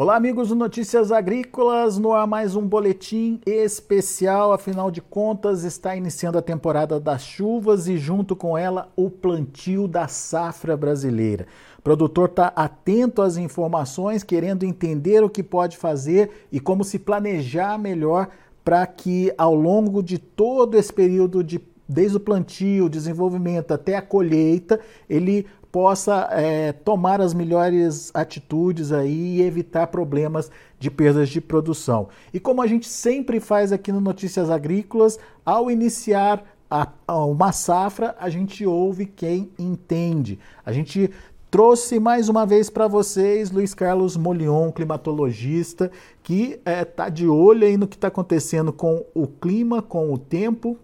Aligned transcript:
Olá, 0.00 0.14
amigos 0.14 0.50
do 0.50 0.54
Notícias 0.54 1.10
Agrícolas. 1.10 1.98
No 1.98 2.12
ar 2.12 2.24
mais 2.24 2.54
um 2.54 2.62
boletim 2.64 3.40
especial. 3.44 4.52
Afinal 4.52 4.92
de 4.92 5.02
contas, 5.02 5.64
está 5.64 5.96
iniciando 5.96 6.38
a 6.38 6.40
temporada 6.40 7.00
das 7.00 7.24
chuvas 7.24 7.88
e, 7.88 7.98
junto 7.98 8.36
com 8.36 8.56
ela, 8.56 8.92
o 8.94 9.10
plantio 9.10 9.88
da 9.88 10.06
safra 10.06 10.76
brasileira. 10.76 11.48
O 11.80 11.82
produtor 11.82 12.28
está 12.28 12.46
atento 12.54 13.22
às 13.22 13.36
informações, 13.36 14.22
querendo 14.22 14.62
entender 14.62 15.24
o 15.24 15.28
que 15.28 15.42
pode 15.42 15.76
fazer 15.76 16.46
e 16.52 16.60
como 16.60 16.84
se 16.84 17.00
planejar 17.00 17.76
melhor 17.76 18.28
para 18.64 18.86
que, 18.86 19.34
ao 19.36 19.52
longo 19.52 20.00
de 20.00 20.16
todo 20.16 20.76
esse 20.76 20.92
período 20.92 21.42
de 21.42 21.60
desde 21.88 22.18
o 22.18 22.20
plantio, 22.20 22.88
desenvolvimento 22.88 23.72
até 23.72 23.96
a 23.96 24.02
colheita, 24.02 24.78
ele 25.08 25.46
possa 25.78 26.28
é, 26.32 26.72
tomar 26.72 27.20
as 27.20 27.32
melhores 27.32 28.10
atitudes 28.12 28.90
aí 28.90 29.36
e 29.36 29.42
evitar 29.42 29.86
problemas 29.86 30.50
de 30.76 30.90
perdas 30.90 31.28
de 31.28 31.40
produção. 31.40 32.08
E 32.34 32.40
como 32.40 32.60
a 32.60 32.66
gente 32.66 32.88
sempre 32.88 33.38
faz 33.38 33.70
aqui 33.70 33.92
no 33.92 34.00
Notícias 34.00 34.50
Agrícolas, 34.50 35.20
ao 35.46 35.70
iniciar 35.70 36.44
a, 36.68 36.88
a 37.06 37.24
uma 37.24 37.52
safra, 37.52 38.16
a 38.18 38.28
gente 38.28 38.66
ouve 38.66 39.06
quem 39.06 39.52
entende. 39.56 40.40
A 40.66 40.72
gente 40.72 41.12
trouxe 41.48 42.00
mais 42.00 42.28
uma 42.28 42.44
vez 42.44 42.68
para 42.68 42.88
vocês 42.88 43.52
Luiz 43.52 43.72
Carlos 43.72 44.16
Molion, 44.16 44.72
climatologista, 44.72 45.92
que 46.24 46.54
está 46.54 46.70
é, 46.72 46.84
tá 46.84 47.08
de 47.08 47.28
olho 47.28 47.64
aí 47.64 47.76
no 47.76 47.86
que 47.86 47.94
está 47.94 48.08
acontecendo 48.08 48.72
com 48.72 49.04
o 49.14 49.28
clima, 49.28 49.80
com 49.80 50.12
o 50.12 50.18
tempo, 50.18 50.76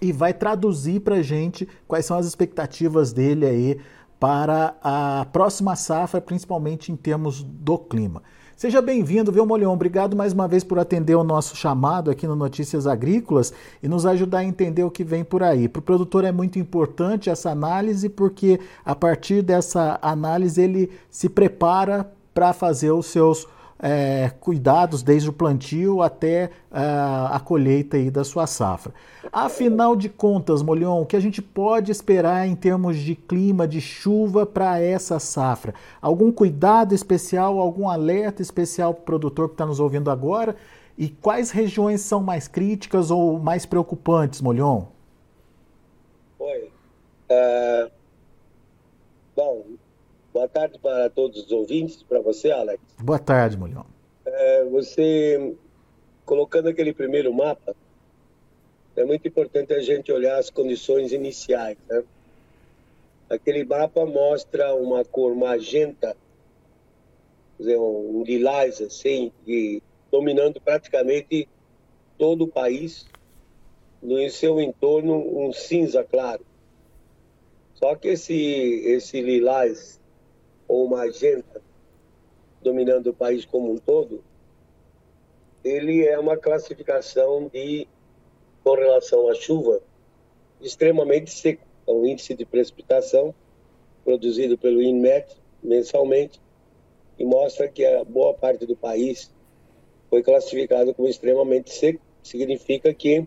e 0.00 0.10
vai 0.10 0.32
traduzir 0.32 1.00
para 1.00 1.16
a 1.16 1.22
gente 1.22 1.68
quais 1.86 2.06
são 2.06 2.16
as 2.16 2.24
expectativas 2.24 3.12
dele 3.12 3.44
aí 3.44 3.78
para 4.22 4.76
a 4.80 5.26
próxima 5.32 5.74
safra, 5.74 6.20
principalmente 6.20 6.92
em 6.92 6.94
termos 6.94 7.42
do 7.42 7.76
clima. 7.76 8.22
Seja 8.56 8.80
bem-vindo, 8.80 9.32
viu, 9.32 9.44
Molion? 9.44 9.72
Obrigado 9.72 10.14
mais 10.14 10.32
uma 10.32 10.46
vez 10.46 10.62
por 10.62 10.78
atender 10.78 11.16
o 11.16 11.24
nosso 11.24 11.56
chamado 11.56 12.08
aqui 12.08 12.24
no 12.24 12.36
Notícias 12.36 12.86
Agrícolas 12.86 13.52
e 13.82 13.88
nos 13.88 14.06
ajudar 14.06 14.38
a 14.38 14.44
entender 14.44 14.84
o 14.84 14.92
que 14.92 15.02
vem 15.02 15.24
por 15.24 15.42
aí. 15.42 15.68
Para 15.68 15.80
o 15.80 15.82
produtor 15.82 16.22
é 16.24 16.30
muito 16.30 16.56
importante 16.56 17.30
essa 17.30 17.50
análise, 17.50 18.08
porque 18.08 18.60
a 18.84 18.94
partir 18.94 19.42
dessa 19.42 19.98
análise 20.00 20.62
ele 20.62 20.92
se 21.10 21.28
prepara 21.28 22.08
para 22.32 22.52
fazer 22.52 22.92
os 22.92 23.06
seus 23.06 23.48
é, 23.82 24.30
cuidados 24.38 25.02
desde 25.02 25.28
o 25.28 25.32
plantio 25.32 26.00
até 26.02 26.44
é, 26.44 26.50
a 26.70 27.40
colheita 27.44 27.96
aí 27.96 28.12
da 28.12 28.22
sua 28.22 28.46
safra. 28.46 28.94
Afinal 29.32 29.96
de 29.96 30.08
contas, 30.08 30.62
Molion, 30.62 31.02
o 31.02 31.06
que 31.06 31.16
a 31.16 31.20
gente 31.20 31.42
pode 31.42 31.90
esperar 31.90 32.46
em 32.46 32.54
termos 32.54 32.96
de 32.96 33.16
clima, 33.16 33.66
de 33.66 33.80
chuva 33.80 34.46
para 34.46 34.78
essa 34.80 35.18
safra? 35.18 35.74
Algum 36.00 36.30
cuidado 36.30 36.94
especial, 36.94 37.58
algum 37.58 37.88
alerta 37.88 38.40
especial 38.40 38.94
para 38.94 39.02
o 39.02 39.04
produtor 39.04 39.48
que 39.48 39.54
está 39.54 39.66
nos 39.66 39.80
ouvindo 39.80 40.10
agora? 40.10 40.54
E 40.96 41.08
quais 41.08 41.50
regiões 41.50 42.02
são 42.02 42.22
mais 42.22 42.46
críticas 42.46 43.10
ou 43.10 43.40
mais 43.40 43.66
preocupantes, 43.66 44.40
Molion? 44.40 44.84
Oi. 46.38 46.70
Uh, 47.30 47.90
bom, 49.34 49.64
Boa 50.32 50.48
tarde 50.48 50.78
para 50.78 51.10
todos 51.10 51.44
os 51.44 51.52
ouvintes, 51.52 52.02
para 52.02 52.18
você, 52.20 52.50
Alex. 52.50 52.80
Boa 52.98 53.18
tarde, 53.18 53.58
Mulhão. 53.58 53.84
É, 54.24 54.64
você, 54.64 55.54
colocando 56.24 56.70
aquele 56.70 56.94
primeiro 56.94 57.34
mapa, 57.34 57.76
é 58.96 59.04
muito 59.04 59.28
importante 59.28 59.74
a 59.74 59.82
gente 59.82 60.10
olhar 60.10 60.38
as 60.38 60.48
condições 60.48 61.12
iniciais. 61.12 61.76
Né? 61.86 62.02
Aquele 63.28 63.62
mapa 63.62 64.06
mostra 64.06 64.74
uma 64.74 65.04
cor 65.04 65.34
magenta, 65.34 66.16
dizer, 67.58 67.78
um 67.78 68.24
lilás, 68.24 68.80
assim, 68.80 69.30
e 69.46 69.82
dominando 70.10 70.58
praticamente 70.62 71.46
todo 72.16 72.44
o 72.44 72.48
país, 72.48 73.06
no 74.02 74.30
seu 74.30 74.58
entorno 74.58 75.14
um 75.14 75.52
cinza 75.52 76.02
claro. 76.02 76.44
Só 77.74 77.94
que 77.96 78.08
esse, 78.08 78.34
esse 78.34 79.20
lilás 79.20 80.00
ou 80.72 80.88
magenta 80.88 81.60
dominando 82.62 83.08
o 83.08 83.14
país 83.14 83.44
como 83.44 83.72
um 83.72 83.76
todo, 83.76 84.24
ele 85.62 86.06
é 86.06 86.18
uma 86.18 86.36
classificação 86.36 87.48
de, 87.52 87.86
com 88.64 88.74
relação 88.74 89.28
à 89.28 89.34
chuva, 89.34 89.82
extremamente 90.60 91.30
seco. 91.30 91.62
É 91.86 91.90
um 91.90 92.06
índice 92.06 92.34
de 92.34 92.46
precipitação 92.46 93.34
produzido 94.02 94.56
pelo 94.56 94.82
INMET 94.82 95.36
mensalmente 95.62 96.40
e 97.18 97.24
mostra 97.24 97.68
que 97.68 97.84
a 97.84 98.02
boa 98.04 98.32
parte 98.32 98.64
do 98.64 98.76
país 98.76 99.30
foi 100.08 100.22
classificado 100.22 100.94
como 100.94 101.08
extremamente 101.08 101.72
seco. 101.72 102.00
Significa 102.22 102.94
que 102.94 103.26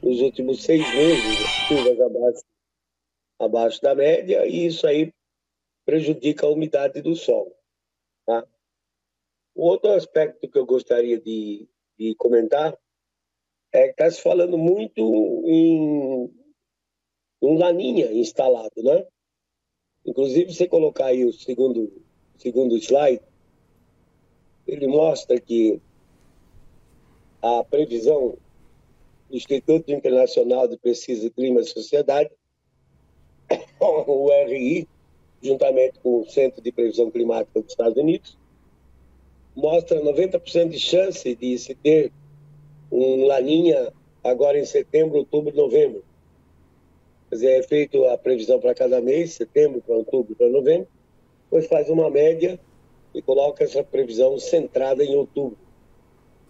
nos 0.00 0.20
últimos 0.20 0.62
seis 0.62 0.86
meses, 0.94 1.38
chuvas 1.66 2.00
abaixo, 2.00 2.42
abaixo 3.40 3.82
da 3.82 3.94
média, 3.94 4.46
e 4.46 4.66
isso 4.66 4.86
aí 4.86 5.12
prejudica 5.88 6.46
a 6.46 6.50
umidade 6.50 7.00
do 7.00 7.16
solo. 7.16 7.50
Tá? 8.26 8.46
Outro 9.54 9.90
aspecto 9.92 10.46
que 10.46 10.58
eu 10.58 10.66
gostaria 10.66 11.18
de, 11.18 11.66
de 11.98 12.14
comentar 12.16 12.78
é 13.72 13.84
que 13.84 13.92
está 13.92 14.10
se 14.10 14.20
falando 14.20 14.58
muito 14.58 15.00
em 15.46 16.30
um 17.40 17.56
laninha 17.56 18.12
instalado, 18.12 18.82
né? 18.82 19.06
Inclusive, 20.04 20.52
você 20.52 20.68
colocar 20.68 21.06
aí 21.06 21.24
o 21.24 21.32
segundo, 21.32 22.04
segundo 22.36 22.76
slide, 22.76 23.22
ele 24.66 24.88
mostra 24.88 25.40
que 25.40 25.80
a 27.40 27.64
previsão 27.64 28.36
do 29.30 29.36
Instituto 29.36 29.90
Internacional 29.90 30.68
de 30.68 30.76
Pesquisa 30.76 31.30
Clima 31.30 31.60
e 31.60 31.64
Sociedade, 31.64 32.30
o 33.80 34.28
RI, 34.44 34.86
juntamente 35.42 35.98
com 36.00 36.20
o 36.20 36.26
Centro 36.26 36.60
de 36.60 36.72
Previsão 36.72 37.10
Climática 37.10 37.60
dos 37.60 37.72
Estados 37.72 37.96
Unidos, 37.96 38.36
mostra 39.54 40.00
90% 40.00 40.68
de 40.68 40.78
chance 40.78 41.34
de 41.34 41.58
se 41.58 41.74
ter 41.74 42.12
um 42.90 43.26
laninha 43.26 43.92
agora 44.22 44.58
em 44.58 44.64
setembro, 44.64 45.18
outubro, 45.18 45.54
novembro. 45.54 46.04
Quer 47.28 47.34
dizer, 47.34 47.50
é 47.58 47.62
feito 47.62 48.04
a 48.06 48.16
previsão 48.16 48.58
para 48.58 48.74
cada 48.74 49.00
mês, 49.00 49.34
setembro 49.34 49.82
para 49.82 49.94
outubro 49.94 50.34
para 50.34 50.48
novembro, 50.48 50.88
depois 51.44 51.66
faz 51.66 51.88
uma 51.90 52.08
média 52.10 52.58
e 53.14 53.20
coloca 53.20 53.64
essa 53.64 53.82
previsão 53.82 54.38
centrada 54.38 55.04
em 55.04 55.14
outubro. 55.14 55.58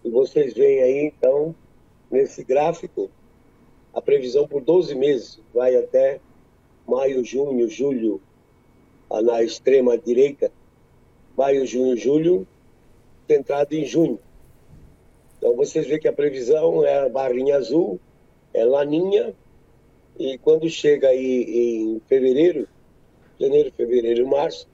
E 0.04 0.10
vocês 0.10 0.54
veem 0.54 0.82
aí, 0.82 1.06
então, 1.06 1.54
nesse 2.10 2.44
gráfico, 2.44 3.10
a 3.92 4.00
previsão 4.00 4.46
por 4.46 4.62
12 4.62 4.94
meses, 4.94 5.40
vai 5.52 5.74
até 5.76 6.20
maio, 6.86 7.24
junho, 7.24 7.68
julho, 7.68 8.20
na 9.10 9.42
extrema 9.42 9.96
direita, 9.96 10.50
maio, 11.36 11.66
junho, 11.66 11.96
julho, 11.96 12.46
centrado 13.26 13.74
em 13.74 13.84
junho. 13.84 14.18
Então 15.38 15.54
vocês 15.54 15.86
veem 15.86 16.00
que 16.00 16.08
a 16.08 16.12
previsão 16.12 16.84
é 16.84 17.06
a 17.06 17.08
barrinha 17.08 17.56
azul, 17.56 18.00
é 18.52 18.64
laninha, 18.64 19.34
e 20.18 20.36
quando 20.38 20.68
chega 20.68 21.08
aí 21.08 21.44
em 21.48 22.00
fevereiro, 22.08 22.68
janeiro, 23.38 23.72
fevereiro, 23.72 24.26
março, 24.26 24.68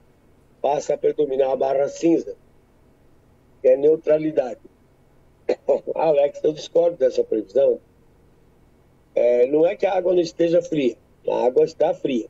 passa 0.63 0.95
a 0.95 0.99
predominar 0.99 1.51
a 1.51 1.57
barra 1.57 1.87
cinza, 1.89 2.35
que 3.61 3.69
é 3.69 3.77
neutralidade. 3.77 4.61
Alex, 5.95 6.41
eu 6.43 6.53
discordo 6.55 6.97
dessa 6.97 7.23
previsão. 7.23 7.79
É, 9.15 9.47
não 9.47 9.67
é 9.67 9.77
que 9.77 9.85
a 9.85 9.95
água 9.95 10.15
não 10.15 10.21
esteja 10.21 10.63
fria, 10.63 10.97
a 11.29 11.45
água 11.45 11.65
está 11.65 11.93
fria. 11.93 12.29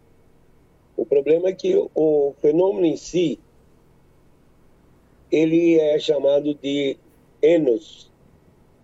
O 0.96 1.04
problema 1.04 1.48
é 1.48 1.52
que 1.52 1.74
o 1.94 2.34
fenômeno 2.40 2.86
em 2.86 2.96
si, 2.96 3.38
ele 5.30 5.78
é 5.78 5.98
chamado 5.98 6.54
de 6.54 6.96
ENOS, 7.42 8.10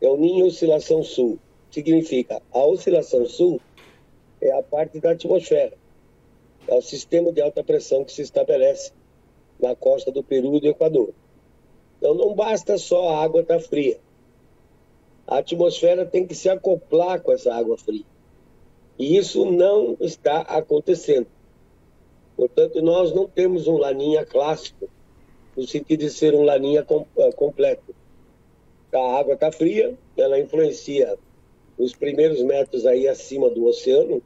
é 0.01 0.09
o 0.09 0.17
Ninho 0.17 0.47
Oscilação 0.47 1.03
Sul. 1.03 1.39
Significa, 1.71 2.43
a 2.53 2.65
oscilação 2.65 3.25
sul 3.27 3.61
é 4.41 4.51
a 4.51 4.61
parte 4.61 4.99
da 4.99 5.13
atmosfera, 5.13 5.77
é 6.67 6.75
o 6.75 6.83
sistema 6.83 7.31
de 7.31 7.41
alta 7.41 7.63
pressão 7.63 8.05
que 8.05 8.13
se 8.13 8.23
estabelece 8.23 8.93
na 9.61 9.77
costa 9.77 10.11
do 10.11 10.23
Peru 10.23 10.57
e 10.57 10.61
do 10.61 10.67
Equador. 10.67 11.15
Então 11.99 12.15
não 12.15 12.35
basta 12.35 12.77
só 12.77 13.11
a 13.11 13.23
água 13.23 13.43
estar 13.43 13.59
tá 13.59 13.61
fria. 13.61 14.01
A 15.29 15.39
atmosfera 15.39 16.05
tem 16.05 16.27
que 16.27 16.35
se 16.35 16.49
acoplar 16.49 17.21
com 17.23 17.31
essa 17.31 17.55
água 17.55 17.79
fria. 17.79 18.05
E 18.99 19.17
isso 19.17 19.45
não 19.49 19.97
está 20.01 20.41
acontecendo. 20.41 21.29
Portanto, 22.41 22.81
nós 22.81 23.13
não 23.13 23.29
temos 23.29 23.69
um 23.69 23.77
laninha 23.77 24.25
clássico, 24.25 24.89
no 25.55 25.67
sentido 25.67 26.01
de 26.01 26.09
ser 26.09 26.35
um 26.35 26.43
laninha 26.43 26.83
com, 26.83 27.01
uh, 27.15 27.37
completo. 27.37 27.95
A 28.95 29.19
água 29.19 29.35
está 29.35 29.53
fria, 29.53 29.95
ela 30.17 30.41
influencia 30.41 31.19
os 31.77 31.95
primeiros 31.95 32.43
metros 32.43 32.87
aí 32.87 33.07
acima 33.07 33.51
do 33.51 33.67
oceano, 33.67 34.23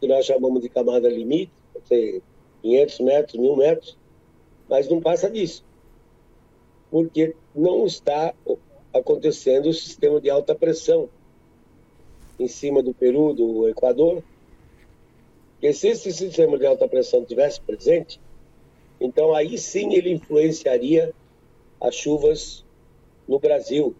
que 0.00 0.08
nós 0.08 0.24
chamamos 0.24 0.62
de 0.62 0.70
camada 0.70 1.06
limite, 1.06 1.52
pode 1.74 1.86
ser 1.86 2.22
500 2.62 3.00
metros, 3.00 3.38
1000 3.38 3.56
metros, 3.56 3.98
mas 4.66 4.88
não 4.88 4.98
passa 4.98 5.28
disso. 5.28 5.62
porque 6.90 7.36
não 7.54 7.84
está 7.84 8.34
acontecendo 8.90 9.68
o 9.68 9.74
sistema 9.74 10.18
de 10.18 10.30
alta 10.30 10.54
pressão 10.54 11.10
em 12.40 12.48
cima 12.48 12.82
do 12.82 12.94
Peru, 12.94 13.34
do 13.34 13.68
Equador. 13.68 14.22
E 15.62 15.72
se 15.72 15.88
esse 15.88 16.12
sistema 16.12 16.58
de 16.58 16.66
alta 16.66 16.88
pressão 16.88 17.24
tivesse 17.24 17.60
presente, 17.60 18.20
então 19.00 19.32
aí 19.32 19.56
sim 19.56 19.94
ele 19.94 20.10
influenciaria 20.10 21.14
as 21.80 21.94
chuvas 21.94 22.64
no 23.28 23.38
Brasil, 23.38 23.94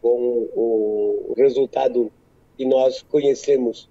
com 0.00 0.48
o 0.54 1.34
resultado 1.36 2.10
que 2.56 2.64
nós 2.64 3.02
conhecemos 3.02 3.88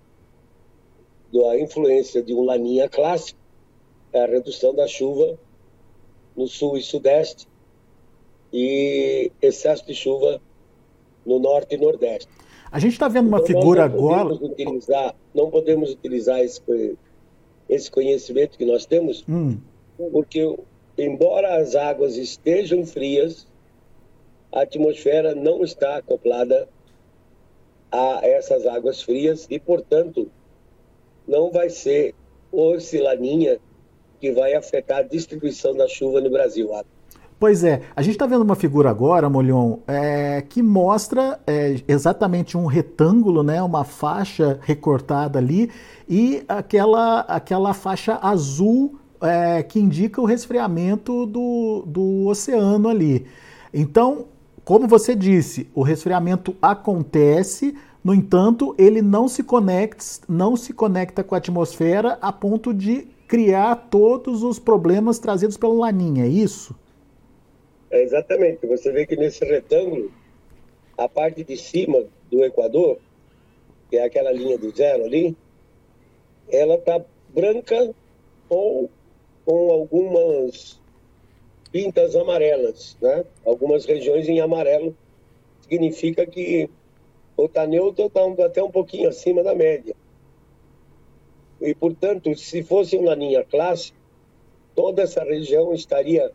da 1.32 1.60
influência 1.60 2.24
de 2.24 2.34
um 2.34 2.44
laninha 2.44 2.90
clássico, 2.90 3.40
é 4.12 4.24
a 4.24 4.28
redução 4.28 4.74
da 4.74 4.88
chuva 4.88 5.38
no 6.36 6.48
sul 6.48 6.78
e 6.78 6.82
sudeste 6.82 7.48
e 8.52 9.32
excesso 9.42 9.86
de 9.86 9.96
chuva 9.96 10.42
no 11.26 11.40
norte 11.40 11.76
e 11.76 11.78
nordeste. 11.78 12.30
A 12.74 12.80
gente 12.80 12.94
está 12.94 13.08
vendo 13.08 13.28
uma 13.28 13.38
então, 13.38 13.46
figura 13.46 13.88
não 13.88 13.96
agora. 13.96 14.34
Utilizar, 14.34 15.16
não 15.32 15.52
podemos 15.52 15.92
utilizar 15.92 16.40
esse, 16.40 16.98
esse 17.70 17.92
conhecimento 17.92 18.58
que 18.58 18.66
nós 18.66 18.84
temos, 18.84 19.24
hum. 19.30 19.60
porque, 20.12 20.58
embora 20.98 21.62
as 21.62 21.76
águas 21.76 22.18
estejam 22.18 22.84
frias, 22.84 23.48
a 24.52 24.62
atmosfera 24.64 25.36
não 25.36 25.64
está 25.64 25.98
acoplada 25.98 26.68
a 27.92 28.22
essas 28.24 28.66
águas 28.66 29.04
frias 29.04 29.46
e, 29.52 29.60
portanto, 29.60 30.32
não 31.28 31.52
vai 31.52 31.70
ser 31.70 32.16
o 32.52 32.76
Laninha 33.04 33.60
que 34.20 34.32
vai 34.32 34.56
afetar 34.56 34.98
a 34.98 35.04
distribuição 35.04 35.76
da 35.76 35.88
chuva 35.88 36.20
no 36.22 36.32
Brasil. 36.32 36.72
Pois 37.44 37.62
é, 37.62 37.82
a 37.94 38.02
gente 38.02 38.14
está 38.14 38.26
vendo 38.26 38.42
uma 38.42 38.56
figura 38.56 38.90
agora, 38.90 39.30
Molion, 39.30 39.80
é, 39.86 40.42
que 40.48 40.64
mostra 40.64 41.42
é, 41.46 41.76
exatamente 41.90 42.58
um 42.58 42.68
retângulo, 42.68 43.44
né, 43.44 43.62
uma 43.62 43.84
faixa 43.84 44.62
recortada 44.62 45.40
ali 45.40 45.70
e 46.08 46.42
aquela, 46.48 47.20
aquela 47.28 47.74
faixa 47.74 48.18
azul 48.22 48.98
é, 49.20 49.62
que 49.62 49.78
indica 49.78 50.22
o 50.22 50.26
resfriamento 50.26 51.26
do, 51.26 51.84
do 51.86 52.28
oceano 52.28 52.88
ali. 52.88 53.26
Então, 53.74 54.28
como 54.64 54.88
você 54.88 55.14
disse, 55.14 55.70
o 55.76 55.84
resfriamento 55.84 56.56
acontece, 56.62 57.76
no 58.02 58.14
entanto, 58.14 58.74
ele 58.78 59.02
não 59.02 59.28
se 59.28 59.44
conecta, 59.44 60.06
não 60.30 60.56
se 60.56 60.72
conecta 60.72 61.22
com 61.26 61.36
a 61.36 61.40
atmosfera 61.40 62.18
a 62.22 62.32
ponto 62.32 62.74
de 62.74 63.06
criar 63.28 63.76
todos 63.92 64.44
os 64.44 64.60
problemas 64.60 65.20
trazidos 65.20 65.58
pelo 65.58 65.80
Laninha, 65.80 66.24
é 66.24 66.30
isso? 66.30 66.74
É 67.94 68.02
exatamente. 68.02 68.66
Você 68.66 68.92
vê 68.92 69.06
que 69.06 69.16
nesse 69.16 69.46
retângulo, 69.46 70.12
a 70.98 71.08
parte 71.08 71.44
de 71.44 71.56
cima 71.56 72.04
do 72.28 72.44
Equador, 72.44 72.98
que 73.88 73.98
é 73.98 74.04
aquela 74.04 74.32
linha 74.32 74.58
do 74.58 74.76
zero 74.76 75.06
ali, 75.06 75.38
ela 76.50 76.74
está 76.74 77.00
branca 77.30 77.94
ou 78.50 78.90
com 79.46 79.72
algumas 79.72 80.82
pintas 81.72 82.16
amarelas, 82.16 82.98
né? 83.00 83.26
Algumas 83.46 83.86
regiões 83.86 84.28
em 84.28 84.42
amarelo 84.42 84.98
significa 85.62 86.26
que 86.26 86.68
o 87.38 87.46
está 87.46 87.68
neutro 87.68 88.08
está 88.08 88.22
até 88.44 88.64
um 88.64 88.72
pouquinho 88.72 89.08
acima 89.08 89.44
da 89.44 89.54
média. 89.54 89.96
E, 91.62 91.76
portanto, 91.76 92.36
se 92.36 92.64
fosse 92.64 92.98
uma 92.98 93.14
linha 93.14 93.44
clássica, 93.44 93.96
toda 94.74 95.04
essa 95.04 95.24
região 95.24 95.72
estaria 95.76 96.32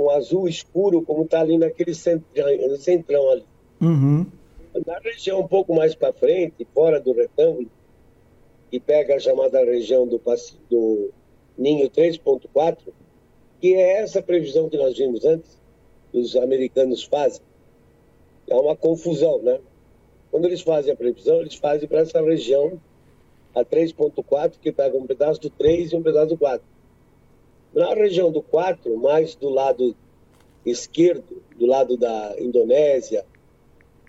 com 0.00 0.08
azul 0.08 0.48
escuro, 0.48 1.02
como 1.02 1.24
está 1.24 1.42
ali 1.42 1.58
naquele 1.58 1.94
centrão, 1.94 2.46
centrão 2.78 3.30
ali. 3.30 3.44
Uhum. 3.82 4.24
Na 4.86 4.98
região 4.98 5.40
um 5.40 5.46
pouco 5.46 5.74
mais 5.74 5.94
para 5.94 6.10
frente, 6.10 6.66
fora 6.72 6.98
do 6.98 7.12
retângulo, 7.12 7.70
que 8.70 8.80
pega 8.80 9.16
a 9.16 9.18
chamada 9.18 9.62
região 9.62 10.06
do, 10.06 10.18
do 10.70 11.10
Ninho 11.58 11.90
3.4, 11.90 12.78
que 13.60 13.74
é 13.74 14.00
essa 14.00 14.22
previsão 14.22 14.70
que 14.70 14.78
nós 14.78 14.96
vimos 14.96 15.22
antes, 15.26 15.60
que 16.10 16.16
os 16.16 16.34
americanos 16.34 17.04
fazem. 17.04 17.42
É 18.48 18.54
uma 18.54 18.74
confusão, 18.74 19.42
né? 19.42 19.60
Quando 20.30 20.46
eles 20.46 20.62
fazem 20.62 20.94
a 20.94 20.96
previsão, 20.96 21.42
eles 21.42 21.56
fazem 21.56 21.86
para 21.86 22.00
essa 22.00 22.22
região, 22.22 22.80
a 23.54 23.62
3.4, 23.66 24.54
que 24.62 24.72
pega 24.72 24.96
um 24.96 25.06
pedaço 25.06 25.42
do 25.42 25.50
3 25.50 25.92
e 25.92 25.96
um 25.96 26.02
pedaço 26.02 26.28
do 26.28 26.38
4. 26.38 26.64
Na 27.72 27.94
região 27.94 28.32
do 28.32 28.42
4, 28.42 28.96
mais 28.96 29.34
do 29.34 29.48
lado 29.48 29.96
esquerdo, 30.66 31.42
do 31.56 31.66
lado 31.66 31.96
da 31.96 32.34
Indonésia, 32.38 33.24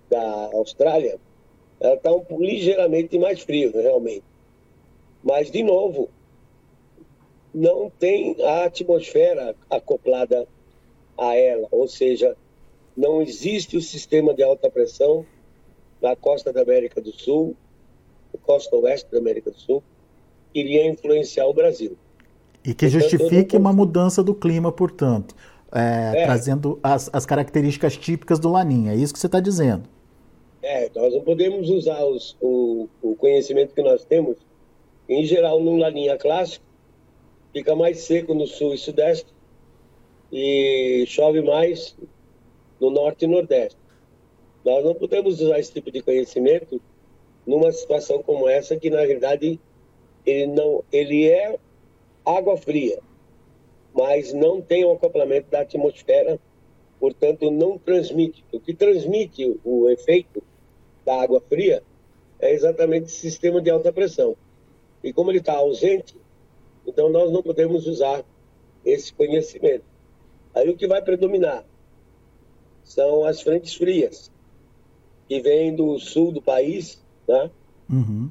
da 0.10 0.50
Austrália, 0.54 1.20
ela 1.80 1.96
está 1.96 2.12
um, 2.14 2.24
ligeiramente 2.40 3.18
mais 3.18 3.42
frio, 3.42 3.72
realmente. 3.72 4.26
Mas, 5.24 5.52
de 5.52 5.64
novo, 5.64 6.10
não 7.54 7.90
tem 7.90 8.36
a 8.44 8.66
atmosfera 8.66 9.56
acoplada 9.70 10.48
a 11.18 11.36
ela, 11.36 11.68
ou 11.72 11.88
seja, 11.88 12.36
não 12.96 13.22
existe 13.22 13.78
o 13.78 13.82
sistema 13.82 14.34
de 14.34 14.44
alta 14.44 14.70
pressão 14.70 15.26
na 16.02 16.16
costa 16.16 16.52
da 16.52 16.62
América 16.62 17.00
do 17.00 17.12
Sul, 17.12 17.56
costa 18.42 18.76
oeste 18.76 19.12
da 19.12 19.20
América 19.20 19.52
do 19.52 19.60
Sul, 19.60 19.84
que 20.52 20.60
iria 20.60 20.86
influenciar 20.86 21.48
o 21.48 21.54
Brasil. 21.54 21.98
E 22.64 22.74
que 22.74 22.88
justifique 22.88 23.58
uma 23.58 23.74
mudança 23.74 24.24
do 24.24 24.36
clima, 24.36 24.72
portanto, 24.72 25.36
é, 25.72 26.12
é. 26.16 26.26
trazendo 26.26 26.80
as, 26.84 27.10
as 27.12 27.26
características 27.26 27.98
típicas 27.98 28.40
do 28.40 28.50
Laninha. 28.50 28.92
É 28.92 28.96
isso 28.96 29.14
que 29.14 29.20
você 29.20 29.26
está 29.26 29.40
dizendo. 29.40 29.84
É, 30.62 30.90
nós 30.96 31.14
não 31.14 31.22
podemos 31.22 31.70
usar 31.70 32.04
os, 32.06 32.38
o, 32.40 32.88
o 33.02 33.16
conhecimento 33.16 33.74
que 33.74 33.82
nós 33.82 34.06
temos, 34.06 34.38
em 35.10 35.26
geral, 35.26 35.60
no 35.60 35.76
Laninha 35.76 36.18
clássico, 36.18 36.64
fica 37.52 37.76
mais 37.76 38.00
seco 38.02 38.34
no 38.34 38.46
sul 38.46 38.74
e 38.74 38.78
sudeste 38.78 39.28
e 40.32 41.04
chove 41.08 41.42
mais 41.42 41.96
no 42.80 42.90
norte 42.90 43.26
e 43.26 43.28
nordeste. 43.28 43.78
Nós 44.64 44.86
não 44.86 44.94
podemos 44.94 45.42
usar 45.42 45.60
esse 45.60 45.74
tipo 45.74 45.92
de 45.92 46.02
conhecimento 46.02 46.80
numa 47.46 47.72
situação 47.72 48.22
como 48.22 48.48
essa 48.48 48.78
que 48.78 48.90
na 48.90 49.04
verdade 49.06 49.60
ele 50.26 50.48
não 50.48 50.84
ele 50.92 51.28
é 51.28 51.58
água 52.26 52.58
fria, 52.58 53.00
mas 53.94 54.34
não 54.34 54.62
tem 54.62 54.86
o 54.86 54.92
acoplamento 54.92 55.50
da 55.50 55.62
atmosfera, 55.62 56.40
portanto 57.00 57.50
não 57.52 57.78
transmite. 57.78 58.44
O 58.52 58.60
que 58.60 58.74
transmite 58.74 59.60
o 59.64 59.90
efeito 59.90 60.42
da 61.06 61.22
água 61.22 61.42
fria 61.42 61.84
é 62.40 62.54
exatamente 62.54 63.06
o 63.06 63.10
sistema 63.10 63.62
de 63.62 63.70
alta 63.70 63.92
pressão. 63.92 64.36
E 65.04 65.12
como 65.12 65.32
ele 65.32 65.40
está 65.40 65.54
ausente, 65.54 66.16
então, 66.86 67.10
nós 67.10 67.32
não 67.32 67.44
podemos 67.44 67.88
usar 67.88 68.24
esse 68.84 69.14
conhecimento. 69.14 69.86
Aí 70.54 70.70
o 70.70 70.76
que 70.76 70.88
vai 70.88 71.02
predominar 71.02 71.64
são 72.84 73.24
as 73.24 73.42
frentes 73.42 73.76
frias, 73.76 74.32
que 75.28 75.40
vêm 75.40 75.76
do 75.76 75.98
sul 76.00 76.32
do 76.32 76.42
país, 76.42 77.02
né? 77.28 77.50
Uhum. 77.90 78.30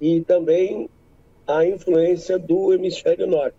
E 0.00 0.20
também 0.22 0.88
a 1.56 1.66
influência 1.66 2.38
do 2.38 2.72
hemisfério 2.72 3.26
norte. 3.26 3.56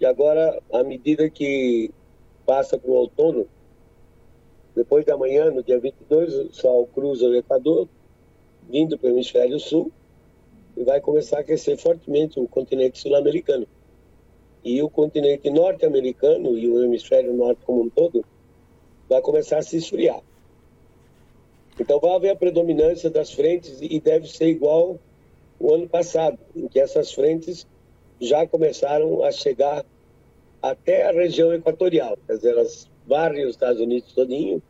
E 0.00 0.06
agora, 0.06 0.60
à 0.72 0.82
medida 0.82 1.30
que 1.30 1.90
passa 2.44 2.76
para 2.76 2.90
o 2.90 2.94
outono, 2.94 3.46
depois 4.74 5.04
da 5.04 5.16
manhã, 5.16 5.50
no 5.50 5.62
dia 5.62 5.78
22, 5.78 6.34
o 6.34 6.52
sol 6.52 6.86
cruza 6.92 7.26
o 7.26 7.34
Equador, 7.34 7.88
vindo 8.68 8.98
para 8.98 9.08
o 9.08 9.12
hemisfério 9.12 9.58
sul, 9.60 9.92
e 10.76 10.82
vai 10.82 11.00
começar 11.00 11.38
a 11.38 11.40
aquecer 11.40 11.76
fortemente 11.76 12.40
o 12.40 12.48
continente 12.48 12.98
sul-americano. 12.98 13.66
E 14.64 14.82
o 14.82 14.88
continente 14.88 15.50
norte-americano 15.50 16.56
e 16.56 16.68
o 16.68 16.82
hemisfério 16.82 17.34
norte 17.34 17.62
como 17.64 17.82
um 17.82 17.90
todo 17.90 18.24
vai 19.08 19.20
começar 19.20 19.58
a 19.58 19.62
se 19.62 19.76
esfriar. 19.76 20.22
Então 21.78 21.98
vai 22.00 22.14
haver 22.14 22.30
a 22.30 22.36
predominância 22.36 23.10
das 23.10 23.32
frentes 23.32 23.78
e 23.80 24.00
deve 24.00 24.28
ser 24.28 24.48
igual 24.48 24.98
o 25.62 25.72
ano 25.72 25.88
passado, 25.88 26.36
em 26.56 26.66
que 26.66 26.80
essas 26.80 27.12
frentes 27.12 27.64
já 28.20 28.44
começaram 28.48 29.22
a 29.22 29.30
chegar 29.30 29.84
até 30.60 31.08
a 31.08 31.12
região 31.12 31.54
equatorial, 31.54 32.18
quer 32.26 32.34
dizer, 32.34 32.50
elas 32.50 32.90
varrem 33.06 33.44
os 33.44 33.52
Estados 33.52 33.80
Unidos 33.80 34.12
todinho, 34.12 34.60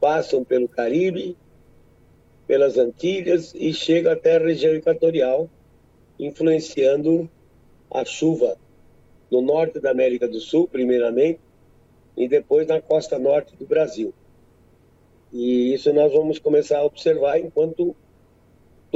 passam 0.00 0.42
pelo 0.42 0.68
Caribe, 0.68 1.36
pelas 2.46 2.78
Antilhas 2.78 3.54
e 3.54 3.74
chega 3.74 4.12
até 4.12 4.36
a 4.36 4.40
região 4.40 4.74
equatorial, 4.74 5.50
influenciando 6.18 7.28
a 7.90 8.02
chuva 8.02 8.56
no 9.30 9.42
norte 9.42 9.80
da 9.80 9.90
América 9.90 10.26
do 10.26 10.40
Sul, 10.40 10.66
primeiramente, 10.66 11.40
e 12.16 12.26
depois 12.26 12.66
na 12.66 12.80
costa 12.80 13.18
norte 13.18 13.54
do 13.54 13.66
Brasil. 13.66 14.14
E 15.30 15.74
isso 15.74 15.92
nós 15.92 16.10
vamos 16.10 16.38
começar 16.38 16.78
a 16.78 16.86
observar 16.86 17.38
enquanto 17.38 17.94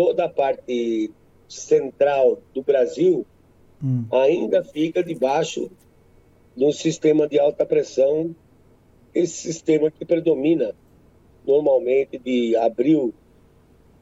toda 0.00 0.24
a 0.24 0.28
parte 0.30 1.10
central 1.46 2.40
do 2.54 2.62
Brasil 2.62 3.26
hum. 3.84 4.06
ainda 4.10 4.64
fica 4.64 5.04
debaixo 5.04 5.70
do 6.56 6.72
sistema 6.72 7.28
de 7.28 7.38
alta 7.38 7.66
pressão 7.66 8.34
esse 9.14 9.34
sistema 9.52 9.90
que 9.90 10.06
predomina 10.06 10.74
normalmente 11.46 12.18
de 12.18 12.56
abril 12.56 13.12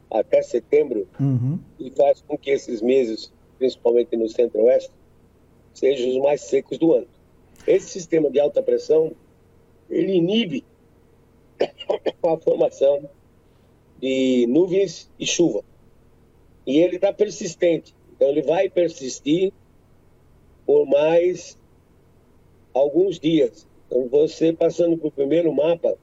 até 0.09 0.41
setembro 0.41 1.05
uhum. 1.19 1.59
e 1.77 1.91
faz 1.91 2.23
com 2.25 2.37
que 2.37 2.49
esses 2.49 2.81
meses, 2.81 3.29
principalmente 3.57 4.15
no 4.15 4.29
centro-oeste, 4.29 4.93
sejam 5.73 6.11
os 6.11 6.17
mais 6.23 6.41
secos 6.41 6.77
do 6.77 6.93
ano. 6.93 7.07
Esse 7.67 7.89
sistema 7.89 8.31
de 8.31 8.39
alta 8.39 8.63
pressão, 8.63 9.11
ele 9.89 10.13
inibe 10.13 10.63
a 12.23 12.37
formação 12.37 13.09
de 13.99 14.47
nuvens 14.47 15.11
e 15.19 15.25
chuva. 15.25 15.61
E 16.65 16.77
ele 16.79 16.95
está 16.95 17.11
persistente. 17.11 17.95
Então, 18.15 18.27
ele 18.29 18.41
vai 18.41 18.69
persistir 18.69 19.51
por 20.65 20.85
mais 20.85 21.57
alguns 22.73 23.19
dias. 23.19 23.67
Então, 23.87 24.07
você 24.07 24.53
passando 24.53 24.97
para 24.97 25.07
o 25.07 25.11
primeiro 25.11 25.53
mapa. 25.53 25.95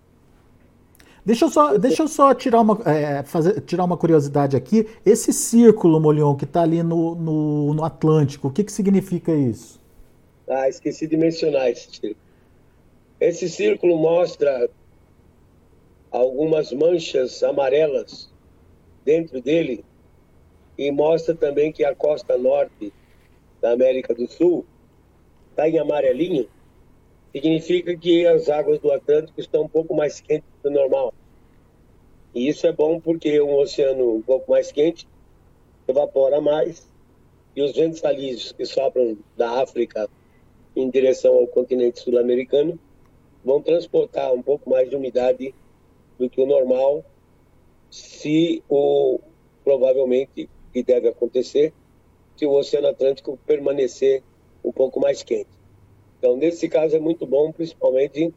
Deixa 1.24 1.44
eu 1.44 1.50
só, 1.50 1.76
deixa 1.76 2.02
eu 2.02 2.08
só 2.08 2.32
tirar, 2.34 2.60
uma, 2.60 2.80
é, 2.84 3.22
fazer, 3.22 3.60
tirar 3.62 3.84
uma 3.84 3.96
curiosidade 3.96 4.56
aqui. 4.56 4.86
Esse 5.04 5.32
círculo, 5.32 6.00
Molion, 6.00 6.36
que 6.36 6.44
está 6.44 6.62
ali 6.62 6.82
no, 6.82 7.14
no, 7.14 7.74
no, 7.74 7.84
Atlântico, 7.84 8.48
o 8.48 8.50
que, 8.50 8.62
que 8.62 8.70
significa 8.70 9.32
isso? 9.32 9.80
Ah, 10.48 10.68
esqueci 10.68 11.06
de 11.06 11.16
mencionar 11.16 11.68
esse 11.68 11.90
círculo. 11.90 12.16
Esse 13.18 13.48
círculo 13.48 13.98
mostra 13.98 14.70
algumas 16.10 16.72
manchas 16.72 17.42
amarelas 17.42 18.30
dentro 19.04 19.40
dele 19.40 19.84
e 20.78 20.90
mostra 20.90 21.34
também 21.34 21.72
que 21.72 21.84
a 21.84 21.94
costa 21.94 22.36
norte 22.36 22.92
da 23.60 23.72
América 23.72 24.14
do 24.14 24.26
Sul 24.26 24.64
está 25.50 25.68
em 25.68 25.78
amarelinho, 25.78 26.48
significa 27.32 27.96
que 27.96 28.26
as 28.26 28.48
águas 28.48 28.78
do 28.78 28.92
Atlântico 28.92 29.40
estão 29.40 29.62
um 29.62 29.68
pouco 29.68 29.94
mais 29.94 30.20
quentes 30.20 30.48
do 30.62 30.70
normal. 30.70 31.14
E 32.34 32.48
isso 32.48 32.66
é 32.66 32.72
bom 32.72 33.00
porque 33.00 33.40
um 33.40 33.56
oceano 33.56 34.16
um 34.16 34.22
pouco 34.22 34.50
mais 34.50 34.70
quente 34.70 35.08
evapora 35.88 36.40
mais 36.40 36.86
e 37.54 37.62
os 37.62 37.72
ventos 37.72 38.04
alísios 38.04 38.52
que 38.52 38.66
sopram 38.66 39.16
da 39.36 39.62
África 39.62 40.08
em 40.74 40.90
direção 40.90 41.34
ao 41.36 41.46
continente 41.46 42.00
sul-americano 42.00 42.78
vão 43.42 43.62
transportar 43.62 44.32
um 44.34 44.42
pouco 44.42 44.68
mais 44.68 44.90
de 44.90 44.96
umidade 44.96 45.54
do 46.18 46.28
que 46.28 46.40
o 46.40 46.46
normal, 46.46 47.04
se 47.90 48.62
o 48.68 49.20
provavelmente 49.64 50.48
que 50.76 50.82
deve 50.82 51.08
acontecer, 51.08 51.72
se 52.36 52.44
o 52.44 52.52
Oceano 52.52 52.88
Atlântico 52.88 53.38
permanecer 53.46 54.22
um 54.62 54.70
pouco 54.70 55.00
mais 55.00 55.22
quente. 55.22 55.48
Então, 56.18 56.36
nesse 56.36 56.68
caso 56.68 56.94
é 56.94 56.98
muito 56.98 57.26
bom, 57.26 57.50
principalmente 57.50 58.34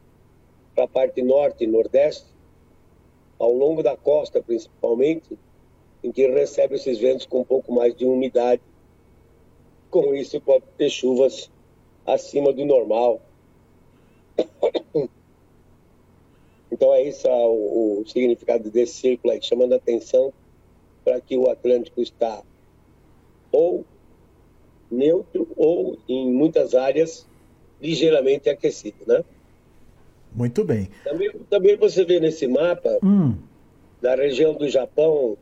para 0.74 0.86
a 0.86 0.88
parte 0.88 1.22
norte 1.22 1.65
e 1.65 1.67
nordeste, 1.67 2.27
ao 3.38 3.51
longo 3.51 3.84
da 3.84 3.98
costa 3.98 4.41
principalmente, 4.41 5.38
em 6.01 6.13
que 6.13 6.27
recebe 6.27 6.75
esses 6.75 6.98
ventos 6.98 7.25
com 7.25 7.41
um 7.41 7.43
pouco 7.43 7.74
mais 7.74 7.93
de 7.93 8.05
umidade. 8.05 8.62
Com 9.91 10.15
isso, 10.15 10.39
pode 10.39 10.63
ter 10.77 10.89
chuvas 10.89 11.51
acima 12.05 12.53
do 12.53 12.63
normal. 12.63 13.19
Então 16.72 16.93
é 16.93 17.03
isso 17.03 17.27
o, 17.27 18.00
o 18.00 18.08
significado 18.08 18.69
desse 18.69 18.93
círculo 18.93 19.34
aí, 19.34 19.41
chamando 19.41 19.74
a 19.74 19.75
atenção 19.75 20.31
para 21.03 21.20
que 21.22 21.38
o 21.38 21.50
Atlântico 21.50 22.01
está 22.01 22.41
ou 23.51 23.86
neutro 24.91 25.48
ou, 25.56 25.98
em 26.08 26.32
muitas 26.32 26.74
áreas, 26.74 27.27
ligeiramente 27.82 28.50
aquecido, 28.50 28.98
né? 29.08 29.24
Muito 30.34 30.63
bem. 30.63 30.89
Também, 31.03 31.32
também 31.50 31.75
você 31.75 32.03
vê 32.03 32.20
nesse 32.20 32.48
mapa, 32.48 33.00
hum. 33.03 33.36
da 34.01 34.15
região 34.15 34.53
do 34.53 34.68
Japão 34.68 35.38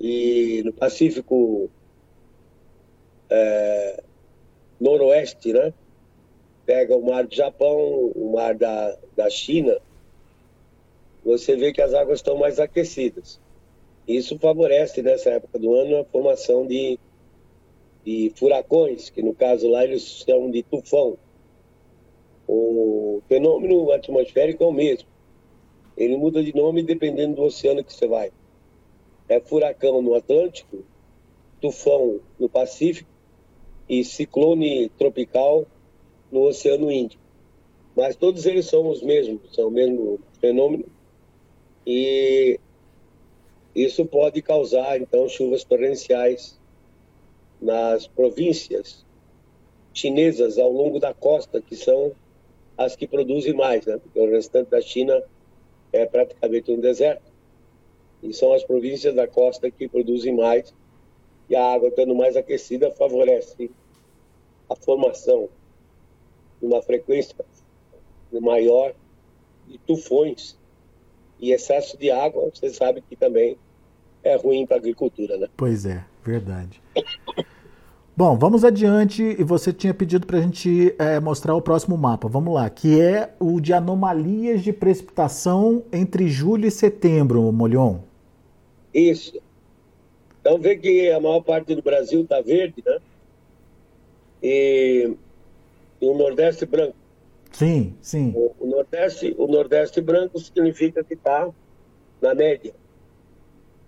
e 0.00 0.62
no 0.64 0.72
Pacífico 0.72 1.70
é, 3.30 4.02
noroeste, 4.80 5.52
né? 5.52 5.72
Pega 6.66 6.96
o 6.96 7.04
mar 7.04 7.26
do 7.26 7.34
Japão, 7.34 7.78
o 8.14 8.32
mar 8.34 8.54
da, 8.54 8.96
da 9.16 9.28
China, 9.28 9.78
você 11.24 11.56
vê 11.56 11.72
que 11.72 11.80
as 11.80 11.94
águas 11.94 12.18
estão 12.18 12.36
mais 12.36 12.58
aquecidas. 12.58 13.40
Isso 14.06 14.38
favorece, 14.38 15.02
nessa 15.02 15.30
época 15.30 15.58
do 15.58 15.74
ano, 15.74 15.96
a 15.96 16.04
formação 16.04 16.66
de, 16.66 16.98
de 18.04 18.32
furacões, 18.36 19.08
que 19.08 19.22
no 19.22 19.34
caso 19.34 19.68
lá 19.68 19.84
eles 19.84 20.02
chamam 20.02 20.50
de 20.50 20.62
tufão. 20.62 21.16
O 22.46 23.22
fenômeno 23.28 23.90
atmosférico 23.90 24.62
é 24.62 24.66
o 24.66 24.72
mesmo. 24.72 25.08
Ele 25.96 26.16
muda 26.16 26.42
de 26.42 26.54
nome 26.54 26.82
dependendo 26.82 27.36
do 27.36 27.42
oceano 27.42 27.82
que 27.82 27.92
você 27.92 28.06
vai. 28.06 28.30
É 29.28 29.40
furacão 29.40 30.02
no 30.02 30.14
Atlântico, 30.14 30.84
tufão 31.60 32.20
no 32.38 32.48
Pacífico 32.48 33.08
e 33.88 34.04
ciclone 34.04 34.90
tropical 34.90 35.66
no 36.30 36.42
Oceano 36.42 36.90
Índico. 36.90 37.22
Mas 37.96 38.16
todos 38.16 38.44
eles 38.44 38.66
são 38.66 38.88
os 38.88 39.02
mesmos, 39.02 39.40
são 39.54 39.68
o 39.68 39.70
mesmo 39.70 40.18
fenômeno. 40.40 40.84
E 41.86 42.58
isso 43.74 44.06
pode 44.06 44.40
causar, 44.40 45.00
então, 45.00 45.28
chuvas 45.28 45.64
torrenciais 45.64 46.58
nas 47.60 48.06
províncias 48.06 49.04
chinesas 49.92 50.58
ao 50.58 50.70
longo 50.70 51.00
da 51.00 51.12
costa, 51.12 51.60
que 51.60 51.74
são 51.74 52.12
as 52.76 52.94
que 52.94 53.06
produzem 53.06 53.52
mais, 53.52 53.86
né? 53.86 53.98
Porque 53.98 54.18
o 54.18 54.30
restante 54.30 54.70
da 54.70 54.80
China 54.80 55.22
é 55.92 56.06
praticamente 56.06 56.70
um 56.70 56.80
deserto. 56.80 57.32
E 58.22 58.32
são 58.32 58.52
as 58.52 58.64
províncias 58.64 59.14
da 59.14 59.26
costa 59.26 59.70
que 59.70 59.88
produzem 59.88 60.34
mais. 60.34 60.74
E 61.48 61.54
a 61.54 61.72
água 61.72 61.88
estando 61.88 62.14
mais 62.14 62.36
aquecida 62.36 62.90
favorece 62.90 63.70
a 64.68 64.74
formação 64.76 65.48
de 66.60 66.66
uma 66.66 66.82
frequência 66.82 67.36
maior 68.32 68.94
de 69.68 69.78
tufões 69.78 70.56
e 71.44 71.52
excesso 71.52 71.98
de 71.98 72.10
água, 72.10 72.50
você 72.52 72.70
sabe 72.70 73.02
que 73.06 73.14
também 73.14 73.58
é 74.22 74.34
ruim 74.36 74.64
para 74.66 74.76
a 74.76 74.80
agricultura, 74.80 75.36
né? 75.36 75.46
Pois 75.54 75.84
é, 75.84 76.02
verdade. 76.24 76.80
Bom, 78.16 78.38
vamos 78.38 78.64
adiante. 78.64 79.22
E 79.22 79.44
você 79.44 79.72
tinha 79.72 79.92
pedido 79.92 80.26
para 80.26 80.38
a 80.38 80.40
gente 80.40 80.94
é, 80.98 81.20
mostrar 81.20 81.54
o 81.54 81.60
próximo 81.60 81.98
mapa. 81.98 82.28
Vamos 82.28 82.54
lá, 82.54 82.70
que 82.70 82.98
é 82.98 83.34
o 83.38 83.60
de 83.60 83.74
anomalias 83.74 84.62
de 84.62 84.72
precipitação 84.72 85.82
entre 85.92 86.28
julho 86.28 86.66
e 86.66 86.70
setembro, 86.70 87.52
Molion. 87.52 87.98
Isso. 88.94 89.38
Então 90.40 90.58
vê 90.58 90.76
que 90.76 91.10
a 91.10 91.20
maior 91.20 91.42
parte 91.42 91.74
do 91.74 91.82
Brasil 91.82 92.22
está 92.22 92.40
verde, 92.40 92.82
né? 92.86 92.98
E, 94.42 95.14
e, 96.00 96.06
o 96.06 96.16
Nordeste 96.16 96.64
branco. 96.64 96.94
Sim, 97.54 97.96
sim. 98.02 98.32
O, 98.34 98.52
o 98.58 98.66
Nordeste, 98.66 99.32
o 99.38 99.46
Nordeste 99.46 100.00
branco 100.00 100.40
significa 100.40 101.04
que 101.04 101.14
está 101.14 101.48
na 102.20 102.34
média. 102.34 102.74